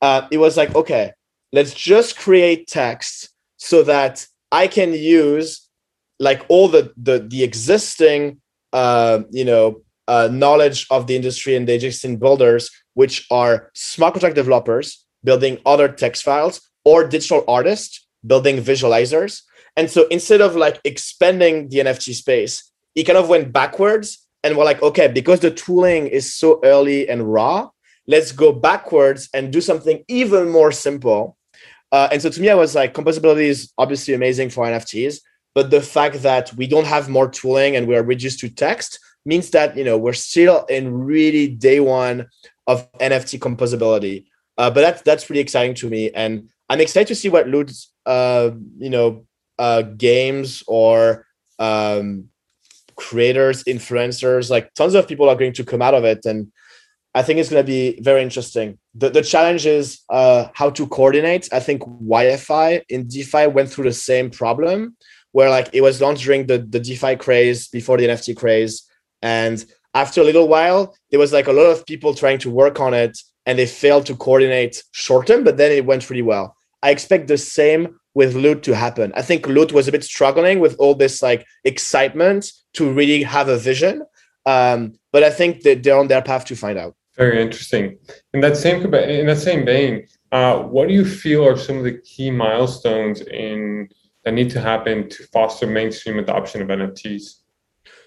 Uh, 0.00 0.26
it 0.30 0.38
was 0.38 0.56
like, 0.56 0.74
okay, 0.74 1.12
let's 1.52 1.74
just 1.74 2.18
create 2.18 2.66
text 2.66 3.30
so 3.56 3.82
that 3.84 4.26
I 4.50 4.66
can 4.66 4.92
use 4.92 5.68
like 6.18 6.44
all 6.48 6.68
the 6.68 6.92
the 6.96 7.20
the 7.20 7.42
existing 7.42 8.40
uh, 8.72 9.22
you 9.30 9.44
know 9.44 9.82
uh, 10.08 10.28
knowledge 10.30 10.86
of 10.90 11.06
the 11.06 11.16
industry 11.16 11.56
and 11.56 11.68
the 11.68 11.74
existing 11.74 12.18
builders, 12.18 12.70
which 12.94 13.26
are 13.30 13.70
smart 13.74 14.14
contract 14.14 14.34
developers 14.34 15.04
building 15.24 15.58
other 15.64 15.88
text 15.88 16.22
files 16.22 16.60
or 16.84 17.06
digital 17.06 17.44
artists 17.46 18.06
building 18.26 18.56
visualizers. 18.56 19.42
And 19.76 19.90
so 19.90 20.06
instead 20.08 20.40
of 20.40 20.56
like 20.56 20.80
expanding 20.84 21.68
the 21.68 21.78
NFT 21.78 22.14
space, 22.14 22.70
it 22.94 23.04
kind 23.04 23.18
of 23.18 23.28
went 23.28 23.52
backwards 23.52 24.21
and 24.44 24.56
we're 24.56 24.64
like, 24.64 24.82
okay, 24.82 25.08
because 25.08 25.40
the 25.40 25.50
tooling 25.50 26.06
is 26.06 26.34
so 26.34 26.60
early 26.64 27.08
and 27.08 27.32
raw, 27.32 27.70
let's 28.06 28.32
go 28.32 28.52
backwards 28.52 29.28
and 29.32 29.52
do 29.52 29.60
something 29.60 30.04
even 30.08 30.50
more 30.50 30.72
simple. 30.72 31.36
Uh, 31.92 32.08
and 32.10 32.20
so 32.20 32.30
to 32.30 32.40
me, 32.40 32.48
I 32.48 32.54
was 32.54 32.74
like, 32.74 32.94
composability 32.94 33.44
is 33.44 33.72
obviously 33.78 34.14
amazing 34.14 34.50
for 34.50 34.66
NFTs, 34.66 35.20
but 35.54 35.70
the 35.70 35.82
fact 35.82 36.22
that 36.22 36.52
we 36.54 36.66
don't 36.66 36.86
have 36.86 37.08
more 37.08 37.28
tooling 37.28 37.76
and 37.76 37.86
we 37.86 37.96
are 37.96 38.02
reduced 38.02 38.40
to 38.40 38.48
text 38.48 38.98
means 39.24 39.50
that 39.50 39.76
you 39.76 39.84
know 39.84 39.96
we're 39.96 40.12
still 40.12 40.64
in 40.64 40.92
really 40.92 41.46
day 41.48 41.80
one 41.80 42.26
of 42.66 42.90
NFT 42.94 43.38
composability. 43.38 44.26
Uh, 44.58 44.70
but 44.70 44.80
that's 44.80 45.02
that's 45.02 45.24
pretty 45.24 45.40
exciting 45.40 45.74
to 45.76 45.88
me, 45.88 46.10
and 46.10 46.48
I'm 46.68 46.80
excited 46.80 47.08
to 47.08 47.14
see 47.14 47.28
what 47.28 47.48
Loot's 47.48 47.92
uh, 48.06 48.50
you 48.78 48.90
know 48.90 49.26
uh, 49.58 49.82
games 49.82 50.62
or 50.66 51.26
um, 51.58 52.28
creators, 53.08 53.64
influencers, 53.64 54.50
like 54.50 54.72
tons 54.74 54.94
of 54.94 55.08
people 55.08 55.28
are 55.28 55.36
going 55.36 55.52
to 55.54 55.64
come 55.64 55.82
out 55.82 55.94
of 55.94 56.04
it, 56.04 56.24
and 56.24 56.52
I 57.14 57.22
think 57.22 57.38
it's 57.38 57.50
going 57.50 57.62
to 57.62 57.66
be 57.66 58.00
very 58.00 58.22
interesting. 58.22 58.78
The, 58.94 59.10
the 59.10 59.22
challenge 59.22 59.66
is 59.66 60.00
uh, 60.08 60.48
how 60.54 60.70
to 60.70 60.86
coordinate. 60.86 61.48
I 61.52 61.60
think 61.60 61.82
YFI 61.82 62.82
in 62.88 63.06
DeFi 63.06 63.48
went 63.48 63.70
through 63.70 63.84
the 63.84 63.92
same 63.92 64.30
problem 64.30 64.96
where 65.32 65.50
like 65.50 65.68
it 65.72 65.82
was 65.82 66.00
launched 66.00 66.24
during 66.24 66.46
the, 66.46 66.58
the 66.58 66.80
DeFi 66.80 67.16
craze 67.16 67.68
before 67.68 67.98
the 67.98 68.06
NFT 68.06 68.36
craze. 68.36 68.88
And 69.20 69.64
after 69.94 70.20
a 70.20 70.24
little 70.24 70.48
while, 70.48 70.94
there 71.10 71.20
was 71.20 71.32
like 71.32 71.48
a 71.48 71.52
lot 71.52 71.66
of 71.66 71.84
people 71.84 72.14
trying 72.14 72.38
to 72.38 72.50
work 72.50 72.80
on 72.80 72.94
it 72.94 73.18
and 73.44 73.58
they 73.58 73.66
failed 73.66 74.06
to 74.06 74.16
coordinate 74.16 74.82
short 74.92 75.26
term, 75.26 75.44
but 75.44 75.56
then 75.56 75.72
it 75.72 75.84
went 75.84 76.08
really 76.08 76.22
well. 76.22 76.56
I 76.82 76.90
expect 76.90 77.28
the 77.28 77.38
same 77.38 77.98
with 78.14 78.34
Loot 78.34 78.62
to 78.64 78.74
happen. 78.74 79.12
I 79.16 79.22
think 79.22 79.46
Loot 79.46 79.72
was 79.72 79.88
a 79.88 79.92
bit 79.92 80.04
struggling 80.04 80.60
with 80.60 80.76
all 80.78 80.94
this 80.94 81.22
like 81.22 81.46
excitement 81.64 82.52
to 82.74 82.92
really 82.92 83.22
have 83.22 83.48
a 83.48 83.58
vision. 83.58 84.02
Um, 84.46 84.94
but 85.12 85.22
I 85.22 85.30
think 85.30 85.62
that 85.62 85.82
they're 85.82 85.98
on 85.98 86.08
their 86.08 86.22
path 86.22 86.44
to 86.46 86.56
find 86.56 86.78
out. 86.78 86.94
Very 87.16 87.42
interesting. 87.42 87.98
In 88.32 88.40
that 88.40 88.56
same 88.56 88.82
in 88.94 89.26
that 89.26 89.38
same 89.38 89.66
vein, 89.66 90.06
uh, 90.32 90.60
what 90.60 90.88
do 90.88 90.94
you 90.94 91.04
feel 91.04 91.46
are 91.46 91.58
some 91.58 91.78
of 91.78 91.84
the 91.84 91.98
key 91.98 92.30
milestones 92.30 93.20
in 93.20 93.88
that 94.24 94.32
need 94.32 94.50
to 94.50 94.60
happen 94.60 95.08
to 95.10 95.22
foster 95.24 95.66
mainstream 95.66 96.18
adoption 96.18 96.62
of 96.62 96.68
NFTs? 96.68 97.42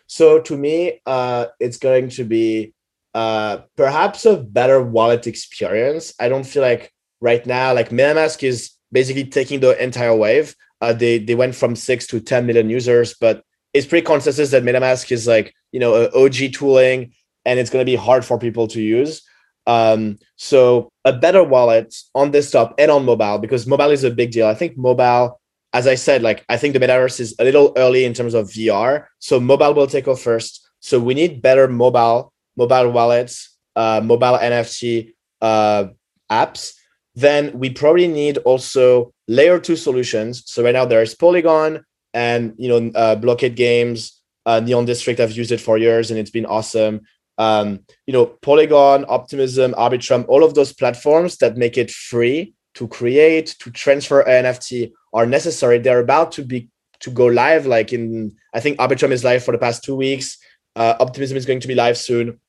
So 0.07 0.39
to 0.41 0.57
me, 0.57 1.01
uh, 1.05 1.47
it's 1.59 1.77
going 1.77 2.09
to 2.09 2.23
be 2.23 2.73
uh, 3.13 3.59
perhaps 3.75 4.25
a 4.25 4.37
better 4.37 4.81
wallet 4.81 5.27
experience. 5.27 6.13
I 6.19 6.29
don't 6.29 6.43
feel 6.45 6.61
like 6.61 6.91
right 7.21 7.45
now, 7.45 7.73
like 7.73 7.89
MetaMask 7.89 8.43
is 8.43 8.71
basically 8.91 9.25
taking 9.25 9.59
the 9.59 9.81
entire 9.81 10.15
wave. 10.15 10.55
Uh, 10.81 10.93
they 10.93 11.19
they 11.19 11.35
went 11.35 11.55
from 11.55 11.75
six 11.75 12.07
to 12.07 12.19
10 12.19 12.45
million 12.45 12.69
users, 12.69 13.13
but 13.13 13.43
it's 13.75 13.85
pretty 13.85 14.05
consensus 14.05 14.51
that 14.51 14.63
MetaMask 14.63 15.11
is 15.11 15.27
like 15.27 15.53
you 15.73 15.79
know 15.81 16.09
OG 16.15 16.53
tooling, 16.53 17.11
and 17.43 17.59
it's 17.59 17.69
going 17.69 17.85
to 17.85 17.91
be 17.91 17.97
hard 17.97 18.23
for 18.23 18.39
people 18.39 18.67
to 18.69 18.81
use. 18.81 19.21
Um, 19.67 20.17
so 20.37 20.89
a 21.03 21.11
better 21.11 21.43
wallet 21.43 21.93
on 22.13 22.31
desktop 22.31 22.75
and 22.77 22.89
on 22.89 23.03
mobile 23.03 23.37
because 23.39 23.67
mobile 23.67 23.91
is 23.91 24.03
a 24.03 24.11
big 24.11 24.31
deal. 24.31 24.47
I 24.47 24.55
think 24.55 24.77
mobile 24.77 25.41
as 25.73 25.87
I 25.87 25.95
said, 25.95 26.21
like 26.21 26.45
I 26.47 26.55
think 26.55 26.73
the 26.73 26.79
metaverse 26.79 27.19
is 27.19 27.35
a 27.37 27.43
little 27.43 27.73
early 27.75 28.05
in 28.05 28.13
terms 28.13 28.33
of 28.33 28.47
VR, 28.47 29.07
so 29.19 29.41
mobile 29.41 29.73
will 29.73 29.87
take 29.87 30.07
off 30.07 30.21
first. 30.21 30.65
So 30.79 31.01
we 31.01 31.13
need 31.13 31.41
better 31.41 31.67
mobile 31.67 32.31
mobile 32.55 32.91
wallets, 32.91 33.57
uh, 33.75 33.99
mobile 34.01 34.37
NFT 34.37 35.11
uh, 35.41 35.87
apps. 36.31 36.75
Then 37.15 37.59
we 37.59 37.69
probably 37.71 38.07
need 38.07 38.37
also 38.39 39.13
layer 39.27 39.59
two 39.59 39.75
solutions. 39.75 40.43
So 40.45 40.63
right 40.63 40.73
now 40.73 40.85
there 40.85 41.01
is 41.01 41.13
Polygon 41.13 41.83
and 42.15 42.55
you 42.57 42.69
know 42.69 42.91
uh, 42.95 43.15
Blockade 43.15 43.55
Games, 43.55 44.23
uh, 44.47 44.61
Neon 44.61 44.85
District. 44.85 45.19
I've 45.19 45.33
used 45.33 45.51
it 45.51 45.61
for 45.61 45.77
years 45.77 46.09
and 46.09 46.19
it's 46.19 46.31
been 46.31 46.47
awesome. 46.47 47.01
Um, 47.37 47.81
you 48.07 48.13
know 48.13 48.25
Polygon, 48.25 49.05
Optimism, 49.07 49.73
Arbitrum, 49.73 50.25
all 50.27 50.43
of 50.43 50.55
those 50.55 50.73
platforms 50.73 51.37
that 51.37 51.57
make 51.57 51.77
it 51.77 51.91
free 51.91 52.55
to 52.75 52.87
create, 52.87 53.55
to 53.59 53.69
transfer 53.69 54.23
NFT 54.23 54.91
are 55.13 55.25
necessary. 55.25 55.77
They're 55.77 55.99
about 55.99 56.31
to 56.33 56.43
be 56.43 56.69
to 57.01 57.11
go 57.11 57.25
live. 57.25 57.65
Like 57.65 57.91
in, 57.93 58.35
I 58.53 58.61
think 58.61 58.79
Arbitrum 58.79 59.11
is 59.11 59.23
live 59.23 59.43
for 59.43 59.51
the 59.51 59.57
past 59.57 59.83
two 59.83 59.95
weeks. 59.95 60.37
Uh, 60.75 60.95
Optimism 60.99 61.37
is 61.37 61.45
going 61.45 61.59
to 61.59 61.67
be 61.67 61.75
live 61.75 61.97
soon. 61.97 62.39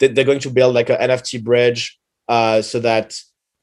They're 0.00 0.24
going 0.24 0.40
to 0.40 0.50
build 0.50 0.74
like 0.74 0.90
an 0.90 0.96
NFT 0.96 1.44
bridge 1.44 1.98
uh, 2.28 2.62
so 2.62 2.80
that 2.80 3.16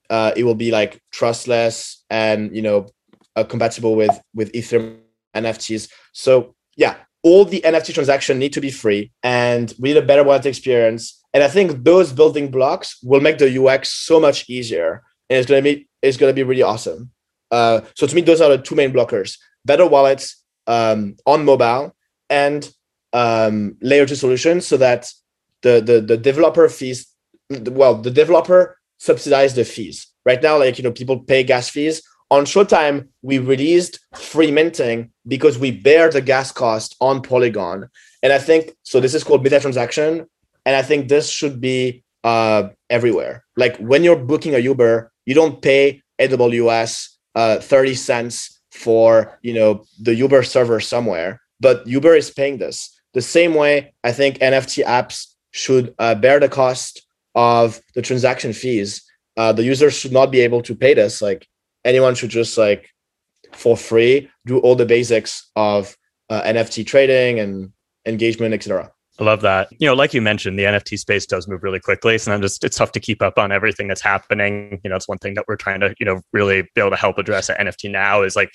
uh, 0.10 0.32
it 0.36 0.46
will 0.46 0.56
be 0.56 0.72
like 0.72 1.02
trustless 1.12 2.04
and 2.10 2.56
you 2.56 2.62
know 2.62 2.88
uh, 3.36 3.44
compatible 3.44 3.96
with 3.96 4.20
with 4.34 4.52
Ethereum 4.54 4.98
NFTs. 5.36 5.90
So 6.14 6.56
yeah, 6.76 6.96
all 7.24 7.46
the 7.46 7.62
NFT 7.62 7.94
transactions 7.94 8.40
need 8.40 8.54
to 8.54 8.62
be 8.62 8.72
free 8.72 9.12
and 9.24 9.74
we 9.80 9.90
need 9.90 9.98
a 9.98 10.06
better 10.06 10.24
wallet 10.24 10.46
experience. 10.46 11.20
And 11.34 11.44
I 11.44 11.48
think 11.48 11.84
those 11.84 12.12
building 12.12 12.52
blocks 12.52 12.98
will 13.04 13.22
make 13.22 13.38
the 13.38 13.66
UX 13.66 13.92
so 13.92 14.20
much 14.20 14.50
easier 14.50 15.04
and 15.32 15.40
it's 15.40 15.48
gonna 15.48 15.62
be 15.62 15.88
it's 16.02 16.18
gonna 16.18 16.34
be 16.34 16.44
really 16.44 16.62
awesome. 16.62 17.12
Uh, 17.50 17.82
so 17.96 18.06
to 18.06 18.16
me, 18.16 18.22
those 18.22 18.42
are 18.42 18.50
the 18.50 18.58
two 18.58 18.76
main 18.76 18.92
blockers: 18.92 19.38
better 19.66 19.88
wallets 19.88 20.44
um, 20.68 21.16
on 21.26 21.46
mobile 21.46 21.96
and 22.30 22.70
um, 23.14 23.78
layer 23.82 24.06
two 24.06 24.16
solutions, 24.16 24.68
so 24.68 24.78
that 24.78 25.10
the 25.62 25.82
the 25.82 26.02
the 26.02 26.18
developer 26.18 26.68
fees, 26.68 27.08
well, 27.50 27.96
the 27.96 28.12
developer 28.12 28.78
subsidize 28.98 29.56
the 29.56 29.64
fees. 29.64 30.08
Right 30.26 30.42
now, 30.42 30.60
like 30.60 30.78
you 30.78 30.84
know, 30.84 30.92
people 30.92 31.20
pay 31.20 31.44
gas 31.44 31.70
fees. 31.70 32.04
On 32.32 32.46
Showtime, 32.46 33.10
we 33.22 33.40
released 33.40 34.00
free 34.16 34.52
minting 34.52 35.12
because 35.28 35.60
we 35.60 35.70
bear 35.70 36.10
the 36.10 36.22
gas 36.22 36.50
cost 36.50 36.96
on 37.02 37.22
Polygon, 37.22 37.90
and 38.24 38.32
I 38.32 38.40
think 38.40 38.72
so. 38.84 39.02
This 39.02 39.14
is 39.14 39.26
called 39.26 39.44
meta 39.44 39.60
transaction, 39.60 40.26
and 40.66 40.76
I 40.78 40.82
think 40.82 41.10
this 41.10 41.30
should 41.30 41.60
be 41.60 42.06
uh, 42.24 42.70
everywhere. 42.90 43.44
Like 43.58 43.76
when 43.80 44.06
you're 44.06 44.16
booking 44.16 44.56
a 44.56 44.60
Uber, 44.60 45.12
you 45.26 45.36
don't 45.36 45.62
pay 45.62 46.02
AWS 46.22 47.10
uh, 47.36 47.60
30 47.60 47.96
cents 47.96 48.62
for 48.72 49.38
you 49.42 49.54
know 49.54 49.84
the 50.02 50.16
Uber 50.16 50.44
server 50.44 50.80
somewhere, 50.80 51.42
but 51.60 51.86
Uber 51.86 52.16
is 52.16 52.32
paying 52.32 52.60
this. 52.60 52.98
The 53.14 53.22
same 53.22 53.56
way 53.56 53.94
I 54.06 54.14
think 54.14 54.38
NFT 54.38 54.86
apps 54.86 55.34
should 55.52 55.94
uh, 56.00 56.16
bear 56.16 56.40
the 56.40 56.48
cost 56.48 57.06
of 57.36 57.82
the 57.94 58.02
transaction 58.02 58.54
fees. 58.54 59.04
Uh, 59.36 59.52
the 59.52 59.66
users 59.66 59.98
should 59.98 60.14
not 60.14 60.32
be 60.32 60.40
able 60.40 60.62
to 60.62 60.74
pay 60.74 60.94
this. 60.94 61.22
Like 61.22 61.46
anyone 61.86 62.16
should 62.16 62.30
just 62.30 62.58
like 62.58 62.90
for 63.54 63.76
free 63.76 64.30
do 64.46 64.60
all 64.60 64.76
the 64.76 64.86
basics 64.86 65.50
of 65.56 65.96
uh, 66.30 66.42
NFT 66.44 66.86
trading 66.86 67.40
and 67.40 67.72
engagement, 68.06 68.54
etc. 68.54 68.92
I 69.20 69.24
love 69.24 69.42
that. 69.42 69.68
You 69.78 69.88
know, 69.88 69.94
like 69.94 70.14
you 70.14 70.22
mentioned, 70.22 70.58
the 70.58 70.64
NFT 70.64 70.98
space 70.98 71.26
does 71.26 71.48
move 71.48 71.64
really 71.64 71.80
quickly. 71.80 72.18
So 72.18 72.34
I'm 72.34 72.42
just 72.42 72.64
it's 72.64 72.78
tough 72.78 72.92
to 72.94 73.00
keep 73.00 73.22
up 73.22 73.38
on 73.38 73.52
everything 73.52 73.88
that's 73.88 74.02
happening. 74.02 74.80
You 74.84 74.90
know, 74.90 74.96
it's 74.96 75.08
one 75.08 75.20
thing 75.20 75.36
that 75.36 75.46
we're 75.48 75.58
trying 75.58 75.82
to, 75.82 75.94
you 76.00 76.06
know, 76.06 76.22
really 76.32 76.64
be 76.74 76.82
able 76.82 76.90
to 76.92 76.96
help 76.96 77.18
address 77.18 77.50
at 77.50 77.60
NFT 77.60 77.92
now 77.92 78.24
is 78.24 78.36
like 78.36 78.52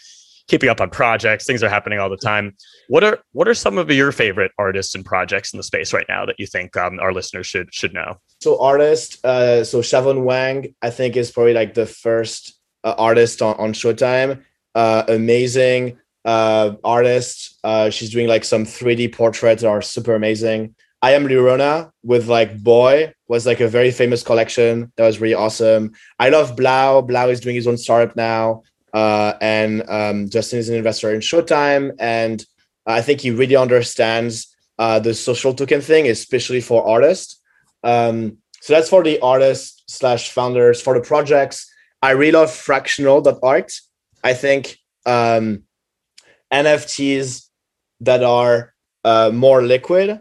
keeping 0.48 0.68
up 0.68 0.80
on 0.80 0.90
projects. 0.90 1.46
Things 1.46 1.62
are 1.62 1.68
happening 1.68 1.98
all 1.98 2.08
the 2.08 2.16
time. 2.16 2.56
What 2.88 3.04
are 3.04 3.18
what 3.32 3.48
are 3.48 3.54
some 3.54 3.78
of 3.78 3.90
your 3.90 4.12
favorite 4.12 4.52
artists 4.58 4.94
and 4.94 5.04
projects 5.04 5.52
in 5.52 5.58
the 5.58 5.62
space 5.62 5.92
right 5.92 6.06
now 6.08 6.24
that 6.26 6.36
you 6.38 6.46
think 6.46 6.76
um, 6.76 6.98
our 7.00 7.12
listeners 7.12 7.46
should 7.46 7.72
should 7.72 7.92
know? 7.92 8.16
So 8.40 8.60
artist, 8.60 9.24
uh, 9.24 9.62
so 9.62 9.80
Shavon 9.80 10.24
Wang, 10.24 10.74
I 10.82 10.90
think 10.90 11.16
is 11.16 11.30
probably 11.30 11.54
like 11.54 11.74
the 11.74 11.86
first 11.86 12.55
uh, 12.86 12.94
artist 12.96 13.42
on, 13.42 13.56
on 13.56 13.72
Showtime. 13.72 14.42
Uh, 14.74 15.02
amazing 15.08 15.98
uh, 16.24 16.76
artist. 16.84 17.58
Uh, 17.64 17.90
she's 17.90 18.10
doing 18.10 18.28
like 18.28 18.44
some 18.44 18.64
3D 18.64 19.12
portraits 19.12 19.62
that 19.62 19.68
are 19.68 19.82
super 19.82 20.14
amazing. 20.14 20.74
I 21.02 21.12
am 21.12 21.26
Lirona 21.26 21.90
with 22.02 22.28
like 22.28 22.62
Boy 22.62 23.12
was 23.28 23.44
like 23.44 23.60
a 23.60 23.68
very 23.68 23.90
famous 23.90 24.22
collection 24.22 24.92
that 24.96 25.06
was 25.06 25.20
really 25.20 25.34
awesome. 25.34 25.92
I 26.18 26.30
love 26.30 26.56
3LAU. 26.56 27.08
3LAU 27.08 27.30
is 27.30 27.40
doing 27.40 27.56
his 27.56 27.66
own 27.66 27.76
startup 27.76 28.16
now. 28.16 28.62
Uh, 28.94 29.34
and 29.40 29.88
um, 29.88 30.28
Justin 30.28 30.58
is 30.58 30.68
an 30.68 30.76
investor 30.76 31.12
in 31.12 31.20
Showtime. 31.20 31.92
And 31.98 32.44
I 32.86 33.02
think 33.02 33.20
he 33.20 33.30
really 33.30 33.56
understands 33.56 34.56
uh, 34.78 34.98
the 34.98 35.12
social 35.12 35.54
token 35.54 35.80
thing, 35.80 36.08
especially 36.08 36.60
for 36.60 36.86
artists. 36.86 37.40
Um, 37.82 38.38
so 38.60 38.72
that's 38.72 38.88
for 38.88 39.02
the 39.02 39.20
artists 39.20 39.82
slash 39.86 40.30
founders. 40.30 40.80
For 40.80 40.94
the 40.94 41.04
projects, 41.04 41.70
I 42.06 42.12
really 42.12 42.30
love 42.30 42.52
fractional.art. 42.52 43.72
I 44.22 44.32
think 44.32 44.78
um, 45.06 45.64
NFTs 46.52 47.48
that 47.98 48.22
are 48.22 48.74
uh, 49.02 49.32
more 49.34 49.60
liquid 49.60 50.20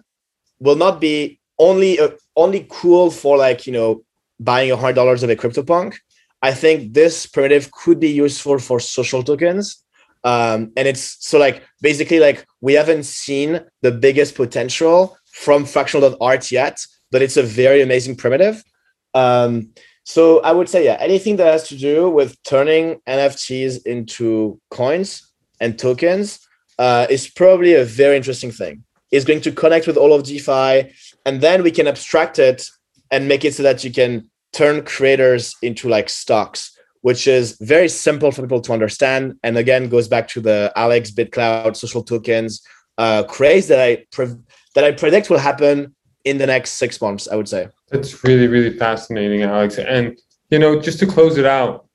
will 0.60 0.78
not 0.78 1.00
be 1.00 1.40
only 1.60 2.00
uh, 2.00 2.10
only 2.36 2.66
cool 2.72 3.12
for 3.12 3.38
like 3.38 3.68
you 3.68 3.74
know 3.74 4.04
buying 4.40 4.72
a 4.72 4.76
hundred 4.76 4.96
dollars 4.96 5.22
of 5.22 5.30
a 5.30 5.36
CryptoPunk. 5.36 5.98
I 6.42 6.56
think 6.56 6.96
this 6.96 7.28
primitive 7.28 7.70
could 7.72 8.00
be 8.00 8.10
useful 8.10 8.58
for 8.58 8.80
social 8.80 9.22
tokens. 9.22 9.84
Um, 10.24 10.72
and 10.76 10.88
it's 10.88 11.18
so 11.20 11.38
like 11.38 11.62
basically 11.82 12.20
like 12.20 12.48
we 12.62 12.74
haven't 12.74 13.04
seen 13.04 13.62
the 13.84 13.92
biggest 13.92 14.34
potential 14.34 15.16
from 15.34 15.66
fractional.art 15.66 16.52
yet, 16.52 16.84
but 17.12 17.22
it's 17.22 17.38
a 17.38 17.44
very 17.44 17.84
amazing 17.84 18.16
primitive. 18.16 18.64
Um, 19.14 19.70
so 20.06 20.40
I 20.42 20.52
would 20.52 20.70
say, 20.70 20.86
yeah, 20.86 20.98
anything 21.00 21.36
that 21.38 21.52
has 21.52 21.68
to 21.70 21.78
do 21.78 22.10
with 22.10 22.42
turning 22.44 23.02
NFTs 23.08 23.86
into 23.86 24.60
coins 24.70 25.32
and 25.60 25.78
tokens 25.78 26.40
uh, 26.80 27.08
is 27.10 27.28
probably 27.28 27.74
a 27.74 27.84
very 27.84 28.16
interesting 28.16 28.52
thing. 28.52 28.84
It's 29.12 29.26
going 29.26 29.42
to 29.42 29.52
connect 29.52 29.88
with 29.88 29.98
all 29.98 30.14
of 30.14 30.24
DeFi, 30.24 30.94
and 31.26 31.42
then 31.42 31.64
we 31.64 31.72
can 31.72 31.88
abstract 31.88 32.40
it 32.40 32.68
and 33.12 33.28
make 33.28 33.44
it 33.44 33.56
so 33.56 33.64
that 33.64 33.84
you 33.84 33.92
can 33.92 34.30
turn 34.54 34.84
creators 34.84 35.56
into 35.62 35.90
like 35.90 36.10
stocks 36.10 36.72
which 37.06 37.28
is 37.28 37.56
very 37.62 37.88
simple 37.88 38.32
for 38.32 38.42
people 38.42 38.60
to 38.60 38.74
understand. 38.74 39.38
And 39.44 39.60
again, 39.60 39.90
goes 39.90 40.08
back 40.08 40.28
to 40.30 40.42
the 40.42 40.74
Alex 40.76 41.12
BitClout 41.12 41.76
social 41.76 42.02
tokens 42.02 42.66
uh, 42.98 43.22
craze 43.24 43.68
that 43.68 43.80
I 43.80 44.06
pre- 44.12 44.36
that 44.74 44.84
I 44.84 44.92
predict 44.92 45.30
will 45.30 45.38
happen 45.38 45.95
in 46.26 46.38
the 46.38 46.48
next 46.48 46.74
six 46.74 47.00
months. 47.02 47.28
I 47.28 47.36
would 47.36 47.48
say. 47.48 47.70
That's 47.90 48.24
really 48.24 48.48
really 48.48 48.78
fascinating, 48.78 49.44
Alex. 49.44 49.78
And 49.78 50.20
you 50.50 50.60
know, 50.60 50.80
just 50.80 51.00
to 51.00 51.08
close 51.08 51.38
it 51.38 51.46
out 51.46 51.88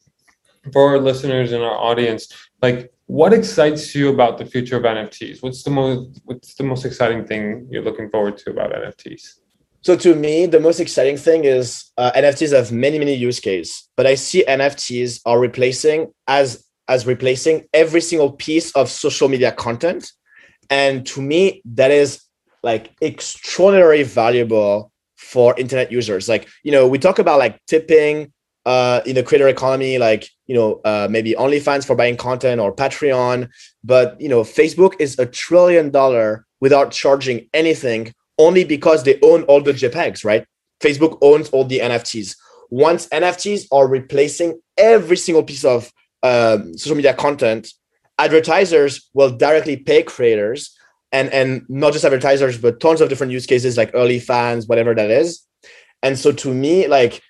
for 0.73 0.91
our 0.91 0.99
listeners 0.99 1.53
and 1.53 1.63
our 1.63 1.77
audience, 1.77 2.33
like 2.63 2.93
what 3.07 3.33
excites 3.33 3.93
you 3.95 4.09
about 4.09 4.39
the 4.39 4.47
future 4.47 4.77
of 4.77 4.85
NFTs? 4.85 5.43
What's 5.43 5.65
the 5.65 5.71
most 5.71 6.21
what's 6.25 6.55
the 6.55 6.63
most 6.63 6.85
exciting 6.85 7.25
thing 7.27 7.67
you're 7.69 7.83
looking 7.83 8.09
forward 8.09 8.39
to 8.39 8.51
about 8.51 8.73
NFTs? 8.73 9.41
So 9.83 9.97
to 9.97 10.15
me, 10.15 10.47
the 10.47 10.61
most 10.61 10.79
exciting 10.79 11.17
thing 11.17 11.45
is 11.45 11.91
uh, 11.99 12.13
NFTs 12.13 12.55
have 12.55 12.71
many 12.71 12.99
many 13.01 13.15
use 13.15 13.41
cases, 13.41 13.89
but 13.97 14.07
I 14.07 14.15
see 14.15 14.45
NFTs 14.47 15.23
are 15.27 15.41
replacing 15.41 16.13
as 16.29 16.65
as 16.87 17.07
replacing 17.07 17.67
every 17.73 18.01
single 18.01 18.33
piece 18.33 18.71
of 18.73 18.89
social 18.89 19.29
media 19.29 19.51
content, 19.53 20.13
and 20.69 21.05
to 21.07 21.21
me 21.21 21.63
that 21.65 21.91
is 21.91 22.23
like 22.63 22.91
extraordinarily 23.03 24.03
valuable 24.03 24.93
for 25.17 25.59
internet 25.59 25.93
users. 25.93 26.29
Like 26.29 26.49
you 26.63 26.73
know, 26.73 26.87
we 26.89 26.99
talk 26.99 27.19
about 27.19 27.39
like 27.39 27.59
tipping 27.67 28.33
uh, 28.67 29.01
in 29.07 29.15
the 29.15 29.23
creator 29.23 29.49
economy, 29.49 29.99
like 29.99 30.29
you 30.47 30.55
know 30.55 30.81
uh, 30.85 31.09
maybe 31.11 31.35
OnlyFans 31.35 31.87
for 31.87 31.95
buying 31.95 32.17
content 32.17 32.61
or 32.61 32.75
Patreon, 32.75 33.49
but 33.85 34.21
you 34.21 34.29
know 34.29 34.43
Facebook 34.43 34.95
is 34.99 35.19
a 35.19 35.27
trillion 35.27 35.91
dollar 35.91 36.47
without 36.61 36.91
charging 36.91 37.49
anything 37.55 38.13
only 38.39 38.65
because 38.65 39.05
they 39.05 39.19
own 39.23 39.43
all 39.45 39.63
the 39.63 39.73
JPEGs, 39.73 40.25
right? 40.25 40.47
Facebook 40.81 41.19
owns 41.21 41.51
all 41.51 41.65
the 41.65 41.79
NFTs. 41.79 42.37
Once 42.71 43.07
NFTs 43.09 43.67
are 43.71 43.87
replacing 43.87 44.59
every 44.79 45.17
single 45.17 45.43
piece 45.43 45.65
of 45.65 45.93
um, 46.23 46.77
social 46.77 46.97
media 46.97 47.13
content, 47.13 47.69
advertisers 48.19 49.11
will 49.13 49.31
directly 49.31 49.77
pay 49.77 50.03
creators 50.03 50.75
and 51.13 51.29
and 51.33 51.65
not 51.69 51.93
just 51.93 52.05
advertisers, 52.05 52.59
but 52.59 52.81
tons 52.81 53.01
of 53.01 53.09
different 53.09 53.33
use 53.33 53.47
cases 53.47 53.77
like 53.77 53.91
early 53.95 54.19
fans, 54.19 54.67
whatever 54.67 54.95
that 54.95 55.11
is. 55.11 55.45
And 56.03 56.19
so 56.19 56.33
to 56.33 56.55
me, 56.55 56.87
like 56.87 57.23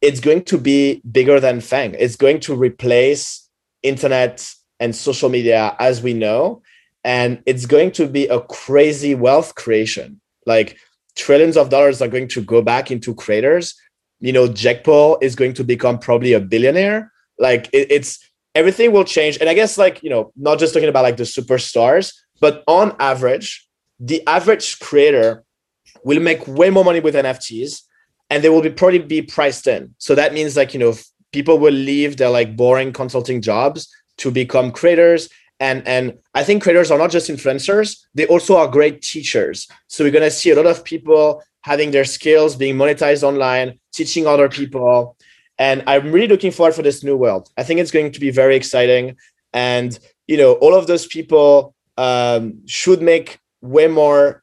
it's 0.00 0.20
going 0.20 0.44
to 0.44 0.58
be 0.58 1.00
bigger 1.10 1.40
than 1.40 1.58
FAANG. 1.58 1.96
It's 1.98 2.16
going 2.16 2.40
to 2.40 2.54
replace 2.54 3.48
internet 3.82 4.48
and 4.78 4.94
social 4.94 5.28
media 5.28 5.74
as 5.78 6.02
we 6.02 6.12
know. 6.12 6.62
And 7.02 7.42
it's 7.46 7.66
going 7.66 7.92
to 7.92 8.06
be 8.06 8.26
a 8.26 8.40
crazy 8.40 9.14
wealth 9.14 9.54
creation 9.54 10.20
like 10.46 10.78
trillions 11.16 11.56
of 11.56 11.68
dollars 11.68 12.00
are 12.00 12.08
going 12.08 12.28
to 12.28 12.42
go 12.42 12.62
back 12.62 12.90
into 12.90 13.14
creators 13.14 13.74
you 14.20 14.32
know 14.32 14.48
Jake 14.48 14.84
Paul 14.84 15.18
is 15.20 15.34
going 15.34 15.52
to 15.54 15.64
become 15.64 15.98
probably 15.98 16.32
a 16.32 16.40
billionaire 16.40 17.12
like 17.38 17.68
it, 17.72 17.90
it's 17.90 18.18
everything 18.54 18.92
will 18.92 19.04
change 19.04 19.36
and 19.38 19.50
i 19.50 19.54
guess 19.54 19.76
like 19.76 20.02
you 20.02 20.08
know 20.08 20.32
not 20.36 20.58
just 20.58 20.72
talking 20.72 20.88
about 20.88 21.02
like 21.02 21.18
the 21.18 21.24
superstars 21.24 22.14
but 22.40 22.62
on 22.66 22.94
average 22.98 23.68
the 23.98 24.26
average 24.26 24.78
creator 24.80 25.42
will 26.04 26.20
make 26.20 26.46
way 26.46 26.70
more 26.70 26.84
money 26.84 27.00
with 27.00 27.14
nfts 27.14 27.82
and 28.30 28.42
they 28.42 28.48
will 28.48 28.62
be 28.62 28.70
probably 28.70 28.98
be 28.98 29.22
priced 29.22 29.66
in. 29.66 29.94
So 29.98 30.14
that 30.14 30.34
means 30.34 30.56
like 30.56 30.74
you 30.74 30.80
know 30.80 30.94
people 31.32 31.58
will 31.58 31.72
leave 31.72 32.16
their 32.16 32.30
like 32.30 32.56
boring 32.56 32.92
consulting 32.92 33.40
jobs 33.42 33.88
to 34.18 34.30
become 34.30 34.72
creators. 34.72 35.28
And 35.58 35.86
and 35.88 36.18
i 36.34 36.44
think 36.44 36.62
creators 36.62 36.90
are 36.90 36.98
not 36.98 37.10
just 37.10 37.30
influencers 37.30 37.96
they 38.14 38.26
also 38.26 38.56
are 38.56 38.68
great 38.68 39.00
teachers. 39.00 39.68
So 39.86 40.04
we're 40.04 40.10
going 40.10 40.30
to 40.30 40.30
see 40.30 40.50
a 40.50 40.56
lot 40.56 40.66
of 40.66 40.84
people 40.84 41.42
having 41.62 41.90
their 41.90 42.04
skills 42.04 42.56
being 42.56 42.76
monetized 42.76 43.22
online 43.22 43.78
teaching 43.92 44.26
other 44.26 44.48
people. 44.48 45.16
And 45.58 45.82
i'm 45.86 46.12
really 46.12 46.28
looking 46.28 46.50
forward 46.50 46.74
for 46.74 46.82
this 46.82 47.02
new 47.02 47.16
world. 47.16 47.48
I 47.56 47.62
think 47.62 47.80
it's 47.80 47.90
going 47.90 48.12
to 48.12 48.20
be 48.20 48.30
very 48.30 48.56
exciting. 48.56 49.16
And 49.54 49.98
you 50.26 50.36
know 50.36 50.54
all 50.54 50.74
of 50.74 50.88
those 50.88 51.06
people 51.06 51.74
um, 51.96 52.60
should 52.66 53.02
make 53.02 53.38
way 53.62 53.88
more 53.88 54.42